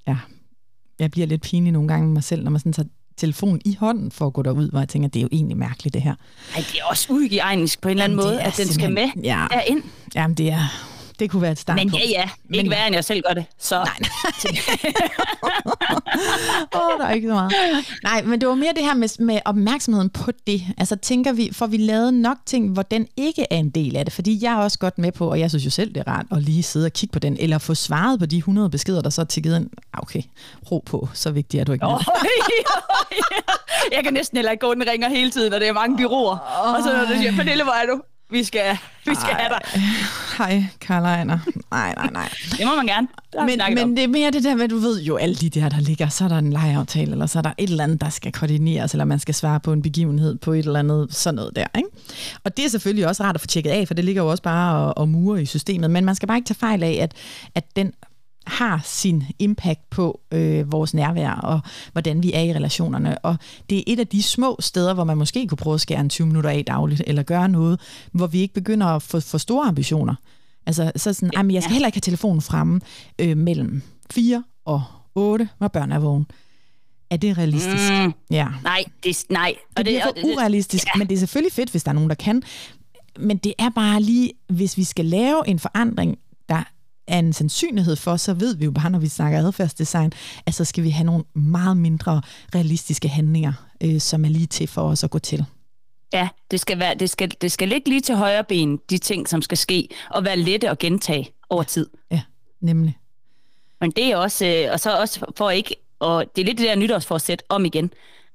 [0.07, 0.17] ja,
[0.99, 3.77] jeg bliver lidt pinlig nogle gange med mig selv, når man sådan tager telefon i
[3.81, 6.15] hånden for at gå derud, hvor jeg tænker, det er jo egentlig mærkeligt det her.
[6.55, 9.47] Ej, det er også uhygiejnisk på en eller anden måde, at den skal med ja,
[9.51, 9.83] derind.
[10.15, 12.29] Jamen, det er, det kunne være et start Men ja, ja.
[12.45, 13.45] Men, ikke værre, end jeg selv gør det.
[13.59, 13.77] Så.
[13.77, 14.91] Nej, nej.
[16.73, 17.53] oh, der er ikke så meget.
[18.03, 20.63] Nej, men det var mere det her med, med opmærksomheden på det.
[20.79, 24.05] Altså tænker vi, får vi lavet nok ting, hvor den ikke er en del af
[24.05, 24.15] det?
[24.15, 26.27] Fordi jeg er også godt med på, og jeg synes jo selv, det er rart
[26.31, 29.11] at lige sidde og kigge på den, eller få svaret på de 100 beskeder, der
[29.11, 29.71] så er tikket ind.
[29.93, 30.23] Ah, okay,
[30.71, 31.87] ro på, så vigtigt er du ikke.
[31.87, 32.01] Oh,
[33.95, 36.65] jeg kan næsten heller ikke gå, den ringer hele tiden, og det er mange byråer.
[36.65, 36.75] Oh.
[36.75, 38.01] Og så når du siger, Pernille, hvor er du?
[38.35, 39.83] Vi skal, vi skal have dig.
[40.39, 41.39] Hej, Karl Ejner.
[41.71, 42.29] Nej, nej, nej.
[42.59, 43.09] Det må man gerne.
[43.47, 43.73] Men, om.
[43.73, 46.09] men det er mere det der med, du ved jo, alle de der, der ligger,
[46.09, 48.93] så er der en lejeaftale, eller så er der et eller andet, der skal koordineres,
[48.93, 51.67] eller man skal svare på en begivenhed på et eller andet, sådan noget der.
[51.77, 51.89] Ikke?
[52.45, 54.43] Og det er selvfølgelig også rart at få tjekket af, for det ligger jo også
[54.43, 57.13] bare og, og mure i systemet, men man skal bare ikke tage fejl af, at,
[57.55, 57.93] at den
[58.47, 61.61] har sin impact på øh, vores nærvær og
[61.93, 63.19] hvordan vi er i relationerne.
[63.19, 63.37] Og
[63.71, 66.09] det er et af de små steder, hvor man måske kunne prøve at skære en
[66.09, 67.81] 20 minutter af dagligt, eller gøre noget,
[68.13, 70.15] hvor vi ikke begynder at få for store ambitioner.
[70.67, 72.81] Altså så sådan, ej, men jeg skal heller ikke have telefonen fremme
[73.19, 74.83] øh, mellem 4 og
[75.15, 76.27] 8, når børn er vågen.
[77.11, 77.93] Er det realistisk?
[78.07, 78.49] Mm, Ja.
[78.63, 79.55] nej, det, nej.
[79.77, 80.99] Det bliver for urealistisk, ja.
[80.99, 82.43] men det er selvfølgelig fedt, hvis der er nogen, der kan.
[83.19, 86.19] Men det er bare lige, hvis vi skal lave en forandring,
[86.49, 86.63] der
[87.07, 90.13] er en sandsynlighed for, så ved vi jo bare, når vi snakker adfærdsdesign,
[90.47, 92.23] at så skal vi have nogle meget mindre
[92.55, 95.45] realistiske handlinger, øh, som er lige til for os at gå til.
[96.13, 99.29] Ja, det skal, være, det, skal, det skal ligge lige til højre ben, de ting,
[99.29, 101.87] som skal ske, og være lette at gentage over tid.
[102.11, 102.21] Ja,
[102.61, 102.99] nemlig.
[103.81, 106.67] Men det er også, øh, og så også for ikke, og det er lidt det
[106.67, 107.91] der nytårsforsæt om igen.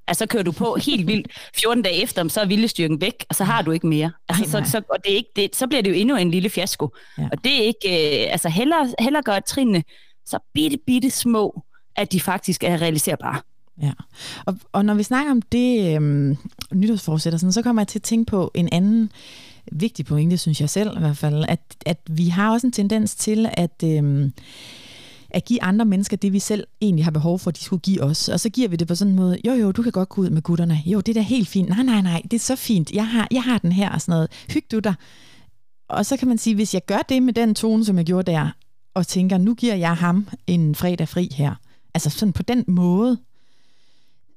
[0.09, 3.35] Altså, så kører du på helt vildt 14 dage efter, så er viljestyrken væk, og
[3.35, 4.11] så har du ikke mere.
[4.29, 4.65] Altså, Nej, nej.
[4.65, 6.89] så, så, og det er ikke, det, så bliver det jo endnu en lille fiasko.
[7.17, 7.27] Ja.
[7.31, 9.83] Og det er ikke, øh, altså hellere, hellere gøre trinene
[10.25, 11.63] så bitte, bitte små,
[11.95, 13.41] at de faktisk er realiserbare.
[13.81, 13.91] Ja,
[14.45, 16.37] og, og når vi snakker om det øhm,
[16.71, 19.11] nytårsforsæt og sådan, så kommer jeg til at tænke på en anden
[19.71, 23.15] vigtig pointe, synes jeg selv i hvert fald, at, at vi har også en tendens
[23.15, 24.33] til at, øhm,
[25.31, 28.29] at give andre mennesker det, vi selv egentlig har behov for, de skulle give os.
[28.29, 30.21] Og så giver vi det på sådan en måde, jo jo, du kan godt gå
[30.21, 30.81] ud med gutterne.
[30.85, 31.69] Jo, det er da helt fint.
[31.69, 32.91] Nej, nej, nej, det er så fint.
[32.91, 34.29] Jeg har, jeg har den her og sådan noget.
[34.49, 34.93] Hyg du dig.
[35.89, 38.31] Og så kan man sige, hvis jeg gør det med den tone, som jeg gjorde
[38.31, 38.49] der,
[38.93, 41.55] og tænker, nu giver jeg ham en fredag fri her.
[41.93, 43.17] Altså sådan på den måde,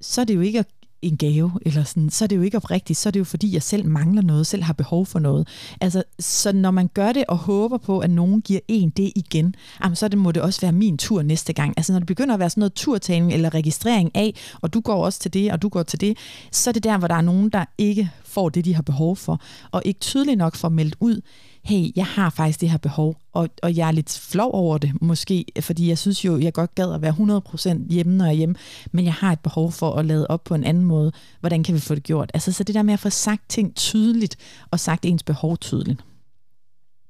[0.01, 0.65] så er det jo ikke
[1.03, 3.53] en gave, eller sådan, så er det jo ikke oprigtigt, så er det jo fordi,
[3.53, 5.47] jeg selv mangler noget, selv har behov for noget.
[5.81, 9.55] Altså, så når man gør det og håber på, at nogen giver en det igen,
[9.83, 11.73] jamen, så det, må det også være min tur næste gang.
[11.77, 15.05] Altså når det begynder at være sådan noget turtagning eller registrering af, og du går
[15.05, 16.17] også til det, og du går til det,
[16.51, 19.15] så er det der, hvor der er nogen, der ikke får det, de har behov
[19.15, 19.41] for,
[19.71, 21.21] og ikke tydeligt nok får meldt ud,
[21.65, 25.01] hey, jeg har faktisk det her behov, og, og jeg er lidt flov over det,
[25.01, 27.41] måske, fordi jeg synes jo, jeg godt gad at være
[27.87, 28.55] 100% hjemme, når jeg er hjemme,
[28.91, 31.11] men jeg har et behov for at lade op på en anden måde.
[31.39, 32.31] Hvordan kan vi få det gjort?
[32.33, 34.35] Altså, så det der med at få sagt ting tydeligt,
[34.71, 36.01] og sagt ens behov tydeligt.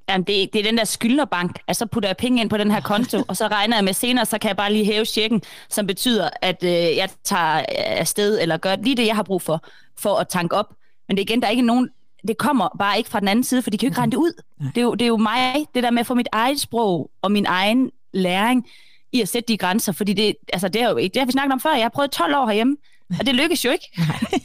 [0.10, 1.60] Jamen, det, det er den der skyldnerbank.
[1.68, 4.26] Altså, putter jeg penge ind på den her konto, og så regner jeg med senere,
[4.26, 8.42] så kan jeg bare lige hæve checken, som betyder, at øh, jeg tager øh, afsted,
[8.42, 9.66] eller gør lige det, jeg har brug for,
[9.98, 10.74] for at tanke op.
[11.08, 11.90] Men det er igen, der er ikke nogen,
[12.28, 14.18] det kommer bare ikke fra den anden side, for de kan jo ikke regne det
[14.18, 14.42] ud.
[14.60, 17.12] Det er, jo, det er jo mig, det der med at få mit eget sprog
[17.22, 18.68] og min egen læring
[19.12, 21.54] i at sætte de grænser, fordi det, altså, det, er jo, det har vi snakket
[21.54, 21.74] om før.
[21.74, 22.78] Jeg har prøvet 12 år herhjemme,
[23.20, 23.86] og det lykkes jo ikke.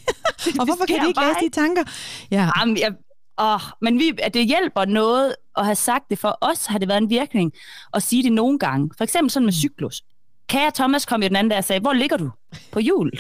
[0.61, 1.83] og hvorfor kan de ikke læse de tanker?
[2.31, 2.51] Ja.
[2.61, 2.93] Jamen, jeg,
[3.41, 6.19] åh, men vi, at det hjælper noget at have sagt det.
[6.19, 7.53] For os har det været en virkning
[7.95, 8.91] at sige det nogle gange.
[8.99, 10.03] For eksempel sådan med cyklus.
[10.49, 12.31] Kære Thomas kom jo den anden dag og sagde, hvor ligger du?
[12.73, 13.11] På jul.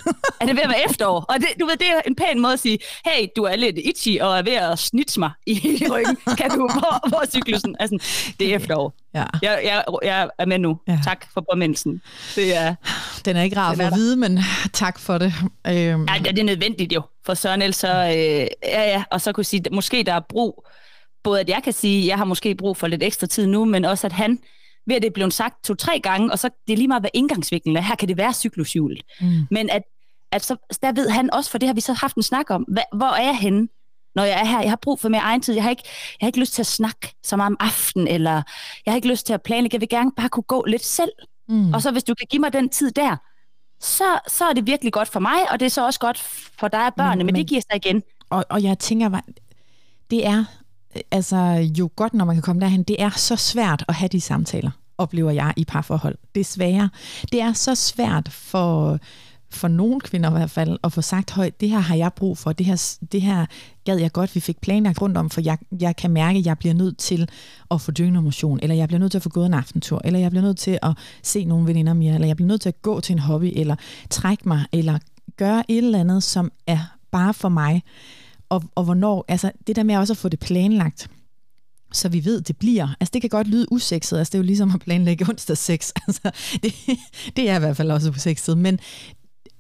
[0.40, 1.20] er det ved at være efterår?
[1.28, 3.76] Og det, du ved, det er en pæn måde at sige, hey, du er lidt
[3.84, 5.52] itchy og er ved at snitse mig i
[5.92, 6.16] ryggen.
[6.36, 7.76] Kan du, hvor, hvor cyklusen?
[7.80, 7.98] Altså,
[8.40, 8.94] det er efterår.
[9.14, 9.24] Ja.
[9.42, 10.78] Jeg, jeg, jeg er med nu.
[10.88, 10.98] Ja.
[11.04, 12.02] Tak for påmindelsen.
[12.36, 12.74] Det er,
[13.24, 14.38] Den er ikke rar at vide, men
[14.72, 15.32] tak for det.
[15.66, 19.32] Øhm, Ja, det er nødvendigt jo, for Søren ellers så, øh, ja, ja, og så
[19.32, 20.66] kunne sige, måske der er brug,
[21.24, 23.84] både at jeg kan sige, jeg har måske brug for lidt ekstra tid nu, men
[23.84, 24.38] også at han,
[24.88, 27.10] ved at det er blevet sagt to-tre gange, og så det er lige meget, hvad
[27.14, 29.02] indgangsvinklen er, her kan det være cyklushjulet.
[29.20, 29.46] Mm.
[29.50, 29.82] Men at,
[30.32, 32.62] at så, der ved han også, for det har vi så haft en snak om,
[32.68, 33.68] hvad, hvor er jeg henne,
[34.14, 34.60] når jeg er her?
[34.60, 35.54] Jeg har brug for mere egen tid.
[35.54, 35.82] Jeg har ikke,
[36.20, 38.32] jeg har ikke lyst til at snakke så meget om aftenen, eller
[38.86, 39.74] jeg har ikke lyst til at planlægge.
[39.74, 41.10] Jeg vil gerne bare kunne gå lidt selv.
[41.48, 41.74] Mm.
[41.74, 43.16] Og så hvis du kan give mig den tid der,
[43.80, 46.18] så, så er det virkelig godt for mig, og det er så også godt
[46.58, 48.02] for dig og børnene, men, Men- men, det giver sig igen.
[48.30, 49.20] Og, og jeg tænker,
[50.10, 50.44] det er
[51.10, 52.82] altså jo godt, når man kan komme derhen.
[52.82, 56.18] Det er så svært at have de samtaler, oplever jeg i parforhold.
[56.34, 56.88] Desværre.
[57.32, 58.98] Det er så svært for,
[59.50, 62.38] for nogle kvinder i hvert fald, at få sagt højt, det her har jeg brug
[62.38, 63.46] for, det her, det her
[63.84, 66.58] gad jeg godt, vi fik planlagt rundt om, for jeg, jeg kan mærke, at jeg
[66.58, 67.28] bliver nødt til
[67.70, 70.20] at få dyrket motion, eller jeg bliver nødt til at få gået en aftentur, eller
[70.20, 72.82] jeg bliver nødt til at se nogle veninder mere, eller jeg bliver nødt til at
[72.82, 73.76] gå til en hobby, eller
[74.10, 74.98] trække mig, eller
[75.36, 76.78] gøre et eller andet, som er
[77.10, 77.82] bare for mig.
[78.48, 81.10] Og, og hvornår, altså det der med også at få det planlagt,
[81.92, 82.88] så vi ved, det bliver.
[83.00, 85.90] Altså det kan godt lyde usekset, altså det er jo ligesom at planlægge onsdag sex.
[86.06, 86.30] Altså,
[86.62, 86.74] det,
[87.36, 88.80] det er i hvert fald også usekset, men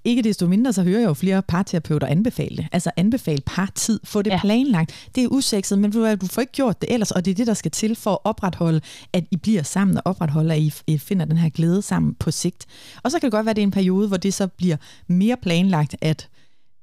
[0.04, 2.66] ikke desto mindre, så hører jeg jo flere parterapeuter anbefale det.
[2.72, 4.40] Altså anbefale partid, få det ja.
[4.40, 5.08] Planlagt.
[5.14, 7.54] Det er usekset, men du får ikke gjort det ellers, og det er det, der
[7.54, 8.80] skal til for at opretholde,
[9.12, 12.30] at I bliver sammen, og opretholde, at I, I finder den her glæde sammen på
[12.30, 12.66] sigt.
[13.02, 14.76] Og så kan det godt være, at det er en periode, hvor det så bliver
[15.06, 16.28] mere planlagt, at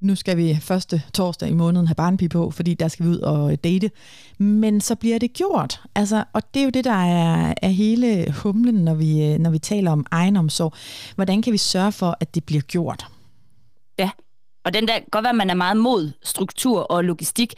[0.05, 3.19] nu skal vi første torsdag i måneden have barnpige på, fordi der skal vi ud
[3.19, 3.91] og øh, date.
[4.37, 5.81] Men så bliver det gjort.
[5.95, 9.49] Altså, og det er jo det, der er, er hele humlen, når vi, øh, når
[9.49, 10.73] vi taler om egenomsorg.
[11.15, 13.05] Hvordan kan vi sørge for, at det bliver gjort?
[13.99, 14.09] Ja,
[14.65, 17.53] og den der, godt være, at man er meget mod struktur og logistik,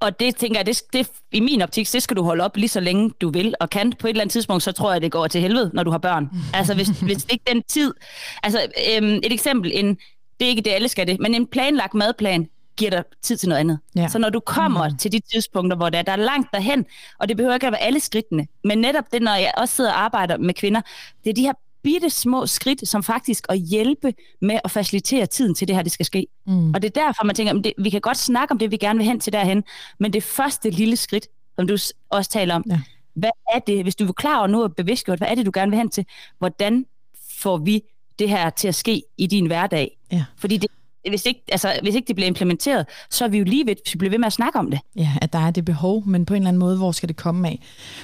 [0.00, 2.68] og det tænker jeg, det, det, i min optik, det skal du holde op lige
[2.68, 3.92] så længe du vil og kan.
[3.92, 5.98] På et eller andet tidspunkt, så tror jeg, det går til helvede, når du har
[5.98, 6.30] børn.
[6.54, 7.94] Altså hvis, hvis ikke den tid...
[8.42, 8.58] Altså
[8.96, 9.98] øhm, et eksempel, en,
[10.40, 13.48] det er ikke det, alle skal det, men en planlagt madplan giver dig tid til
[13.48, 13.78] noget andet.
[13.96, 14.08] Ja.
[14.08, 14.96] Så når du kommer mm.
[14.96, 16.86] til de tidspunkter, hvor der, der er langt derhen,
[17.18, 19.92] og det behøver ikke at være alle skridtene, men netop det, når jeg også sidder
[19.92, 20.80] og arbejder med kvinder,
[21.24, 25.54] det er de her bitte små skridt, som faktisk at hjælpe med at facilitere tiden
[25.54, 26.26] til det her, det skal ske.
[26.46, 26.74] Mm.
[26.74, 28.76] Og det er derfor, man tænker, at det, vi kan godt snakke om det, vi
[28.76, 29.64] gerne vil hen til derhen,
[30.00, 31.26] men det første lille skridt,
[31.56, 31.76] som du
[32.10, 32.80] også taler om, ja.
[33.14, 35.50] hvad er det, hvis du er klar over nu og bevidstgjort, hvad er det, du
[35.54, 36.06] gerne vil hen til?
[36.38, 36.86] Hvordan
[37.30, 37.82] får vi
[38.18, 39.98] det her til at ske i din hverdag?
[40.12, 40.24] Ja.
[40.36, 40.70] Fordi det
[41.08, 43.94] hvis ikke, altså, hvis ikke det bliver implementeret, så er vi jo lige ved, hvis
[43.94, 44.80] vi bliver ved med at snakke om det.
[44.96, 47.16] Ja, at der er det behov, men på en eller anden måde, hvor skal det
[47.16, 47.60] komme af?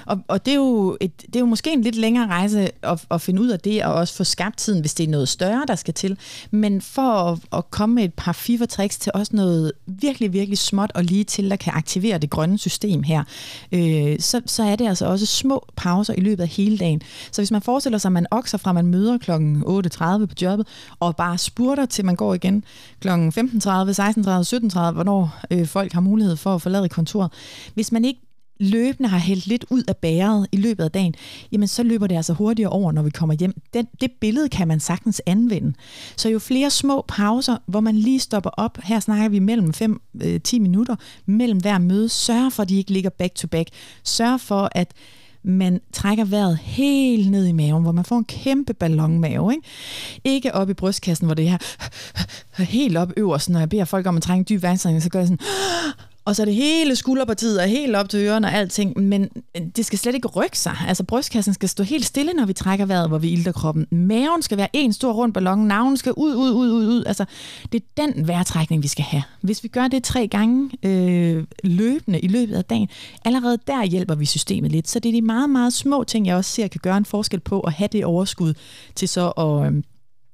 [0.07, 3.05] Og, og det, er jo et, det er jo måske en lidt længere rejse at,
[3.11, 5.65] at finde ud af det, og også få skabt tiden, hvis det er noget større,
[5.69, 6.19] der skal til.
[6.51, 8.33] Men for at, at komme med et par
[8.69, 12.59] tricks til også noget virkelig, virkelig småt og lige til, der kan aktivere det grønne
[12.59, 13.25] system her,
[13.73, 17.03] øh, så, så er det altså også små pauser i løbet af hele dagen.
[17.33, 19.31] Så hvis man forestiller sig, at man okser fra, man møder kl.
[19.31, 20.67] 8.30 på jobbet,
[21.01, 22.65] og bare spurter til man går igen
[23.01, 23.09] kl.
[23.09, 27.33] 15.30, 16.30, 17.30, hvornår øh, folk har mulighed for at forlade kontoret.
[27.75, 28.21] Hvis man ikke
[28.61, 31.15] løbende har hældt lidt ud af bæret i løbet af dagen,
[31.53, 33.55] jamen så løber det altså hurtigere over, når vi kommer hjem.
[33.75, 35.73] Den, det billede kan man sagtens anvende.
[36.17, 39.83] Så jo flere små pauser, hvor man lige stopper op, her snakker vi mellem 5-10
[40.25, 40.97] øh, minutter,
[41.27, 43.69] mellem hver møde, sørg for, at de ikke ligger back to back.
[44.05, 44.93] Sørg for, at
[45.43, 49.53] man trækker vejret helt ned i maven, hvor man får en kæmpe ballonmave.
[49.53, 49.67] Ikke,
[50.25, 51.59] ikke op i brystkassen, hvor det er
[52.79, 55.29] helt op øverst, når jeg beder folk om at trænge dyb vejrtrækning, så gør jeg
[55.29, 55.47] sådan,
[56.31, 59.29] og så er det hele skulderpartiet og helt op til ørerne og alting, men
[59.77, 60.77] det skal slet ikke rykke sig.
[60.89, 63.87] Altså brystkassen skal stå helt stille, når vi trækker vejret, hvor vi ilter kroppen.
[63.91, 67.05] Maven skal være en stor rund ballon, navnen skal ud, ud, ud, ud, ud.
[67.05, 67.25] Altså,
[67.73, 69.23] det er den vejrtrækning, vi skal have.
[69.41, 72.89] Hvis vi gør det tre gange øh, løbende i løbet af dagen,
[73.25, 74.89] allerede der hjælper vi systemet lidt.
[74.89, 77.41] Så det er de meget, meget små ting, jeg også ser kan gøre en forskel
[77.41, 78.55] på at have det overskud
[78.95, 79.67] til så at...
[79.67, 79.83] Øh,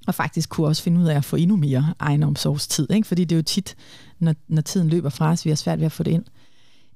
[0.07, 3.09] og faktisk kunne også finde ud af at få endnu mere egenomsorgstid, ikke?
[3.09, 3.77] fordi det er jo tit
[4.19, 5.45] når, når tiden løber fra os.
[5.45, 6.25] Vi har svært ved at få det ind.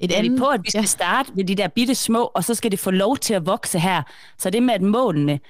[0.00, 0.86] Et andet, på, at vi skal ja.
[0.86, 3.78] starte med de der bitte små, og så skal det få lov til at vokse
[3.78, 4.02] her.
[4.38, 5.40] Så det med, at målene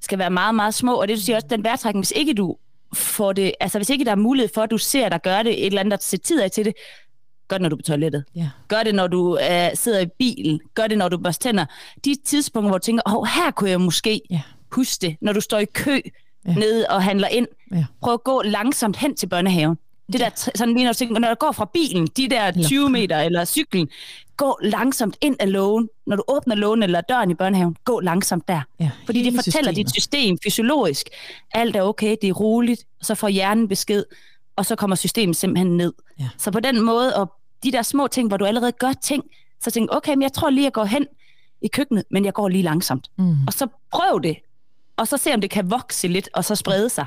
[0.00, 2.56] skal være meget, meget små, og det du siger også, den værtrækning, hvis ikke du
[2.94, 5.60] får det, altså hvis ikke der er mulighed for, at du ser dig gøre det,
[5.60, 6.74] et eller andet, der sætter tid af til det,
[7.48, 8.24] gør det, når du er på toilettet.
[8.36, 8.50] Ja.
[8.68, 9.38] Gør det, når du uh,
[9.74, 10.60] sidder i bilen.
[10.74, 11.64] Gør det, når du børster tænder.
[12.04, 14.40] De tidspunkter, hvor du tænker, åh, oh, her kunne jeg måske ja.
[14.72, 16.00] huske det, når du står i kø
[16.46, 16.54] ja.
[16.54, 17.46] nede og handler ind.
[17.72, 17.84] Ja.
[18.00, 19.78] Prøv at gå langsomt hen til børnehaven.
[20.12, 22.90] Det der, sådan lige når du tænker, når du går fra bilen, de der 20
[22.90, 23.88] meter eller cyklen,
[24.36, 25.88] gå langsomt ind af lågen.
[26.06, 28.60] Når du åbner lågen eller døren i børnehaven, gå langsomt der.
[28.80, 29.76] Ja, Fordi det fortæller systemet.
[29.76, 31.06] dit system fysiologisk,
[31.54, 34.04] alt er okay, det er roligt, og så får hjernen besked,
[34.56, 35.92] og så kommer systemet simpelthen ned.
[36.20, 36.28] Ja.
[36.38, 37.32] Så på den måde, og
[37.62, 39.24] de der små ting, hvor du allerede gør ting,
[39.62, 41.06] så tænk, okay, men jeg tror lige, jeg går hen
[41.62, 43.10] i køkkenet, men jeg går lige langsomt.
[43.18, 43.36] Mm.
[43.46, 44.36] Og så prøv det,
[44.96, 47.06] og så se, om det kan vokse lidt, og så sprede sig.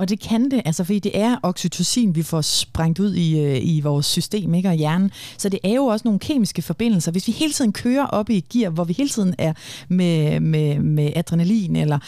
[0.00, 3.58] Og det kan det, altså fordi det er oxytocin, vi får sprængt ud i, øh,
[3.62, 5.10] i vores system ikke, og hjernen.
[5.38, 7.12] Så det er jo også nogle kemiske forbindelser.
[7.12, 9.52] Hvis vi hele tiden kører op i et gear, hvor vi hele tiden er
[9.88, 11.98] med, med, med adrenalin eller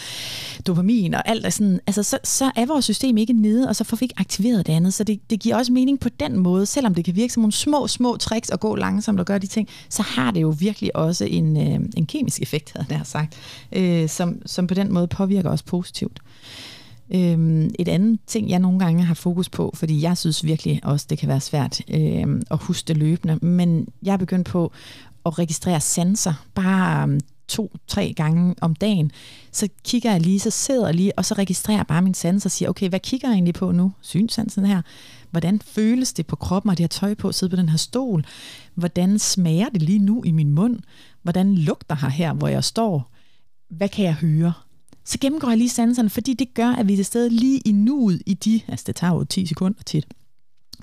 [0.66, 3.96] dopamin og alt, sådan, altså, så, så er vores system ikke nede, og så får
[3.96, 4.94] vi ikke aktiveret det andet.
[4.94, 7.52] Så det, det giver også mening på den måde, selvom det kan virke som nogle
[7.52, 10.96] små, små tricks at gå langsomt og gøre de ting, så har det jo virkelig
[10.96, 13.34] også en, øh, en kemisk effekt, havde jeg sagt,
[13.72, 16.20] øh, som, som på den måde påvirker os positivt.
[17.14, 21.06] Øhm, et andet ting, jeg nogle gange har fokus på, fordi jeg synes virkelig også,
[21.10, 24.72] det kan være svært øhm, at huske det løbende, men jeg er begyndt på
[25.26, 29.10] at registrere sanser, bare øhm, um, to-tre gange om dagen.
[29.52, 32.46] Så kigger jeg lige, så sidder jeg lige, og så registrerer jeg bare min sanser
[32.46, 33.92] og siger, okay, hvad kigger jeg egentlig på nu?
[34.00, 34.82] Synsansen her.
[35.30, 37.76] Hvordan føles det på kroppen, at jeg har tøj på at sidde på den her
[37.76, 38.24] stol?
[38.74, 40.78] Hvordan smager det lige nu i min mund?
[41.22, 43.12] Hvordan lugter her her, hvor jeg står?
[43.70, 44.52] Hvad kan jeg høre?
[45.04, 47.72] Så gennemgår jeg lige sanserne, fordi det gør, at vi er til stede lige i
[47.72, 50.06] nuet i de, altså det tager jo 10 sekunder tit,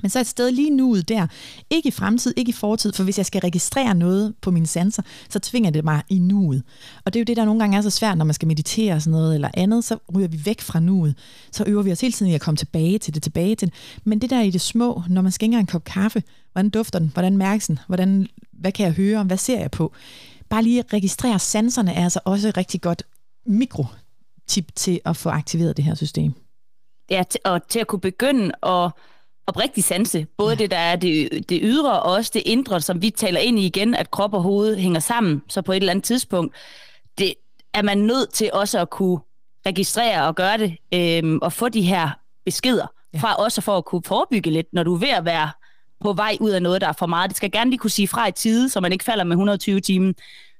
[0.01, 1.27] men så et sted lige nuet der.
[1.69, 5.03] Ikke i fremtid, ikke i fortid, for hvis jeg skal registrere noget på mine sanser,
[5.29, 6.63] så tvinger det mig i nuet.
[7.05, 8.93] Og det er jo det, der nogle gange er så svært, når man skal meditere
[8.93, 11.15] og sådan noget eller andet, så ryger vi væk fra nuet.
[11.51, 13.75] Så øver vi os hele tiden i at komme tilbage til det, tilbage til det.
[14.03, 17.09] Men det der i det små, når man skænker en kop kaffe, hvordan dufter den,
[17.13, 19.93] hvordan mærkes den, hvordan, hvad kan jeg høre, hvad ser jeg på?
[20.49, 23.03] Bare lige at registrere sanserne er altså også rigtig godt
[23.45, 23.85] mikro
[24.49, 26.33] tip til at få aktiveret det her system?
[27.09, 28.91] Ja, og til at kunne begynde at,
[29.49, 30.27] oprigtig sanse.
[30.37, 30.55] Både ja.
[30.55, 33.65] det, der er det, det ydre, og også det indre, som vi taler ind i
[33.65, 35.41] igen, at krop og hoved hænger sammen.
[35.47, 36.55] Så på et eller andet tidspunkt,
[37.17, 37.33] det
[37.73, 39.19] er man nødt til også at kunne
[39.65, 42.09] registrere og gøre det, øhm, og få de her
[42.45, 43.19] beskeder, ja.
[43.19, 45.51] fra også for at kunne forebygge lidt, når du er ved at være
[46.01, 47.29] på vej ud af noget, der er for meget.
[47.29, 49.79] Det skal gerne lige kunne sige fra i tide, så man ikke falder med 120
[49.79, 50.13] timer.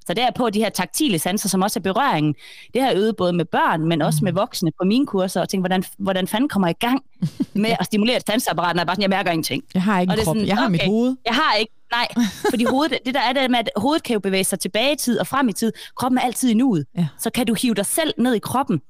[0.09, 2.35] Så derpå de her taktile sanser, som også er berøringen,
[2.73, 4.37] det har jeg øvet både med børn, men også med mm.
[4.37, 7.03] voksne på mine kurser, og tænkt, hvordan, hvordan fanden kommer jeg i gang
[7.63, 9.63] med at stimulere sanseapparatet, når jeg bare sådan, jeg mærker ingenting.
[9.73, 11.15] Jeg har ikke en krop, sådan, jeg har okay, mit hoved.
[11.25, 12.07] Jeg har ikke, nej,
[12.49, 14.95] fordi hovedet, det der er det med, at hovedet kan jo bevæge sig tilbage i
[14.95, 15.71] tid og frem i tid.
[15.95, 16.85] Kroppen er altid i nuet.
[16.97, 17.07] Ja.
[17.19, 18.81] Så kan du hive dig selv ned i kroppen,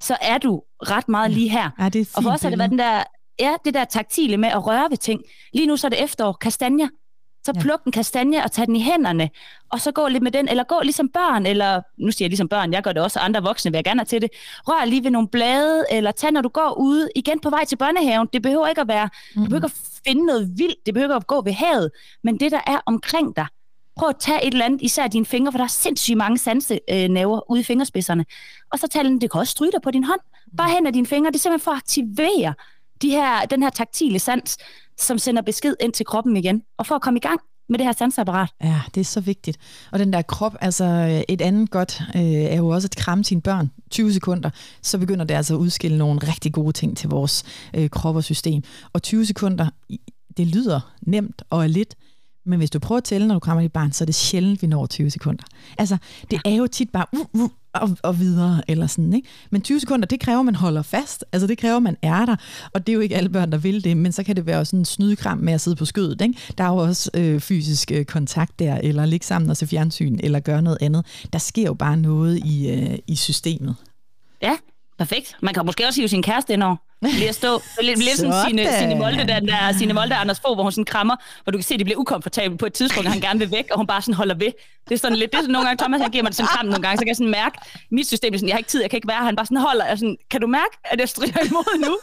[0.00, 1.70] så er du ret meget lige her.
[1.78, 3.02] Ja, det er og for os har det været den der,
[3.40, 5.20] ja, det der taktile med at røre ved ting.
[5.52, 6.88] Lige nu så er det efterår, kastanjer.
[7.46, 9.30] Så pluk en kastanje og tag den i hænderne,
[9.70, 12.48] og så gå lidt med den, eller gå ligesom børn, eller nu siger jeg ligesom
[12.48, 14.30] børn, jeg gør det også, andre voksne vil jeg gerne have til det.
[14.68, 17.76] Rør lige ved nogle blade, eller tag, når du går ude, igen på vej til
[17.76, 18.28] børnehaven.
[18.32, 19.42] Det behøver ikke at være, mm.
[19.42, 21.90] du behøver ikke at finde noget vildt, det behøver ikke at gå ved havet,
[22.24, 23.46] men det, der er omkring dig,
[23.96, 27.50] prøv at tage et eller andet, især dine fingre, for der er sindssygt mange sansenæver
[27.50, 28.24] ude i fingerspidserne.
[28.72, 30.20] Og så tag den, det kan også stryge dig på din hånd.
[30.56, 32.54] Bare hen af dine fingre, det er simpelthen for at aktivere
[33.02, 34.58] de her, den her taktile sans,
[34.98, 37.86] som sender besked ind til kroppen igen, og for at komme i gang med det
[37.86, 38.48] her sansapparat.
[38.62, 39.58] Ja, det er så vigtigt.
[39.92, 43.24] Og den der krop, altså øh, et andet godt, øh, er jo også at kramme
[43.24, 44.50] sine børn 20 sekunder,
[44.82, 47.44] så begynder det altså at udskille nogle rigtig gode ting til vores
[47.74, 48.62] øh, krop og system.
[48.92, 49.68] Og 20 sekunder,
[50.36, 51.94] det lyder nemt og er lidt,
[52.46, 54.62] men hvis du prøver at tælle, når du krammer dit barn, så er det sjældent,
[54.62, 55.44] vi når 20 sekunder.
[55.78, 55.96] Altså,
[56.30, 59.28] det er jo tit bare uh, uh, og, og videre, eller sådan, ikke?
[59.50, 61.24] Men 20 sekunder, det kræver, at man holder fast.
[61.32, 62.36] Altså, det kræver, at man er der.
[62.72, 64.64] Og det er jo ikke alle børn, der vil det, men så kan det være
[64.64, 66.38] sådan en snydekram med at sidde på skødet, ikke?
[66.58, 70.18] Der er jo også øh, fysisk øh, kontakt der, eller ligge sammen og se fjernsyn,
[70.22, 71.06] eller gøre noget andet.
[71.32, 73.74] Der sker jo bare noget i, øh, i systemet.
[74.42, 74.56] Ja,
[74.98, 75.36] perfekt.
[75.42, 76.76] Man kan måske også hive sin kæreste ind over.
[77.02, 80.56] Lige at stå, lidt, lidt sådan sine, sine Molde, der, der sine Molde Anders Fogh,
[80.56, 83.06] hvor hun sådan krammer, hvor du kan se, at de bliver ukomfortabelt på et tidspunkt,
[83.06, 84.52] og han gerne vil væk, og hun bare sådan holder ved.
[84.88, 86.48] Det er sådan lidt, det er sådan nogle gange, Thomas han giver mig det sådan
[86.48, 87.58] kram nogle gange, så kan jeg sådan mærke,
[87.90, 89.56] mit system er sådan, jeg har ikke tid, jeg kan ikke være han bare sådan
[89.56, 91.98] holder, jeg sådan, kan du mærke, at jeg strider imod nu?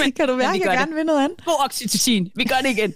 [0.00, 1.44] Men, kan du mærke, at jeg gerne vil noget andet?
[1.44, 2.94] God oxytocin, vi gør det igen.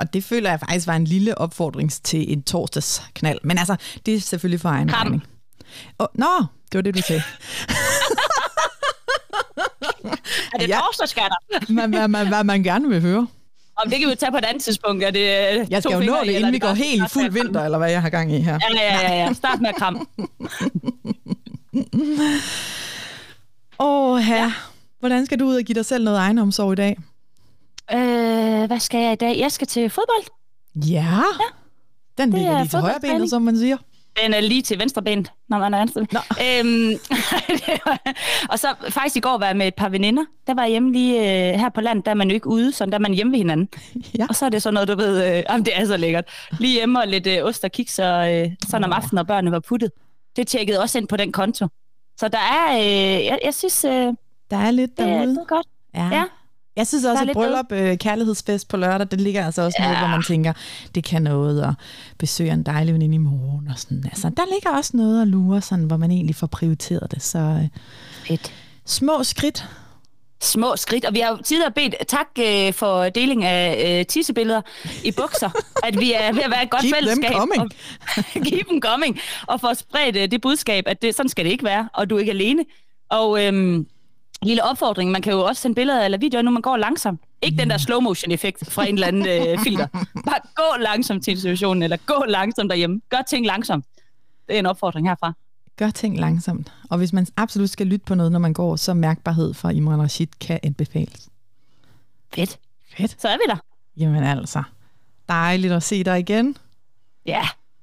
[0.00, 3.38] Og det føler jeg faktisk var en lille opfordring til en torsdagsknald.
[3.42, 3.76] Men altså,
[4.06, 5.26] det er selvfølgelig for egen regning.
[5.98, 7.22] Oh, nå, det var det, du sagde.
[10.54, 10.78] er det ja.
[10.78, 11.36] torsdagskatter?
[11.72, 13.26] man, man, man, hvad man gerne vil høre.
[13.76, 15.04] Om det kan vi tage på et andet tidspunkt.
[15.04, 15.26] Er det
[15.70, 18.02] jeg skal jo nå det, inden vi går helt i fuld vinter, eller hvad jeg
[18.02, 18.58] har gang i her.
[18.70, 19.24] Ja, ja, ja.
[19.24, 19.32] ja.
[19.32, 20.00] Start med at kramme.
[23.80, 24.36] Åh, her.
[24.36, 24.52] Ja.
[25.00, 26.98] Hvordan skal du ud og give dig selv noget egenomsorg i dag?
[27.92, 29.38] Øh, hvad skal jeg i dag?
[29.38, 30.24] Jeg skal til fodbold.
[30.74, 32.22] Ja, ja.
[32.22, 33.76] den ligger lige til højre benet, som man siger.
[34.24, 36.00] Den er lige til venstre ben, når man er venstre.
[36.46, 36.92] Øhm,
[38.52, 40.24] og så faktisk i går var jeg med et par veninder.
[40.46, 42.72] Der var jeg hjemme lige øh, her på landet, der er man jo ikke ude,
[42.72, 43.68] så der er man hjemme ved hinanden.
[44.18, 44.26] Ja.
[44.28, 46.24] Og så er det sådan noget, du ved, øh, jamen, det er så lækkert.
[46.58, 49.52] Lige hjemme og lidt øh, ost og kiks, og øh, sådan om aftenen, når børnene
[49.52, 49.90] var puttet.
[50.36, 51.66] Det tjekkede også ind på den konto.
[52.20, 53.84] Så der er, øh, jeg, jeg synes...
[53.84, 54.14] Øh,
[54.50, 55.26] der er lidt derude.
[55.30, 55.66] Det er godt.
[55.94, 56.08] Ja.
[56.12, 56.24] ja.
[56.80, 59.84] Jeg synes også, at bryllup, øh, kærlighedsfest på lørdag, det ligger altså også ja.
[59.84, 60.52] noget, hvor man tænker,
[60.94, 61.74] det kan noget, og
[62.18, 64.04] besøge en dejlig veninde i morgen, og sådan.
[64.04, 67.22] Altså, der ligger også noget at lure, sådan, hvor man egentlig får prioriteret det.
[67.22, 67.68] Så øh,
[68.28, 68.52] Fedt.
[68.86, 69.68] små skridt.
[70.42, 74.60] Små skridt, og vi har jo tidligere bedt tak øh, for deling af øh, tissebilleder
[75.04, 75.50] i bukser,
[75.86, 77.30] at vi er ved at være et godt Keep fællesskab.
[77.30, 77.62] Them coming.
[77.62, 79.18] Og, keep them coming.
[79.46, 82.16] Og få spredt øh, det budskab, at det, sådan skal det ikke være, og du
[82.16, 82.64] er ikke alene.
[83.10, 83.86] Og øhm,
[84.42, 85.10] lille opfordring.
[85.10, 87.20] Man kan jo også sende billeder eller videoer, når man går langsomt.
[87.42, 89.86] Ikke den der slow motion effekt fra en eller anden øh, filter.
[90.14, 93.00] Bare gå langsomt til institutionen, eller gå langsomt derhjemme.
[93.08, 93.84] Gør ting langsomt.
[94.48, 95.32] Det er en opfordring herfra.
[95.76, 96.72] Gør ting langsomt.
[96.90, 100.02] Og hvis man absolut skal lytte på noget, når man går, så mærkbarhed fra Imran
[100.02, 101.28] Rashid kan anbefales.
[102.34, 102.58] Fedt.
[102.96, 103.20] Fedt.
[103.22, 103.56] Så er vi der.
[103.96, 104.62] Jamen altså.
[105.28, 106.56] Dejligt at se dig igen.
[107.26, 107.42] Ja,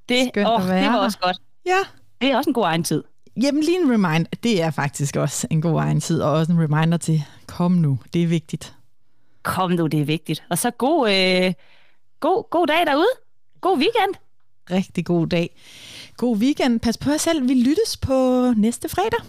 [0.09, 1.37] det, Skønt åh, det var også godt.
[1.65, 1.77] Ja.
[2.21, 3.03] Det er også en god egen tid.
[3.41, 6.59] Jamen lige en reminder, det er faktisk også en god egen tid, og også en
[6.61, 8.73] reminder til, kom nu, det er vigtigt.
[9.43, 10.43] Kom nu, det er vigtigt.
[10.49, 11.53] Og så god, øh,
[12.19, 13.07] god, god dag derude.
[13.61, 14.15] God weekend.
[14.71, 15.55] Rigtig god dag.
[16.17, 16.79] God weekend.
[16.79, 17.49] Pas på jer selv.
[17.49, 19.19] Vi lyttes på næste fredag.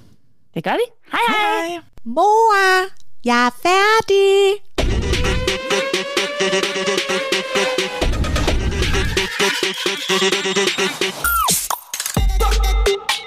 [0.54, 1.10] Det gør vi.
[1.12, 1.68] Hej hej.
[1.68, 1.80] hej.
[2.04, 2.54] Mor,
[3.24, 4.54] jeg er færdig.
[12.40, 13.17] Fuck!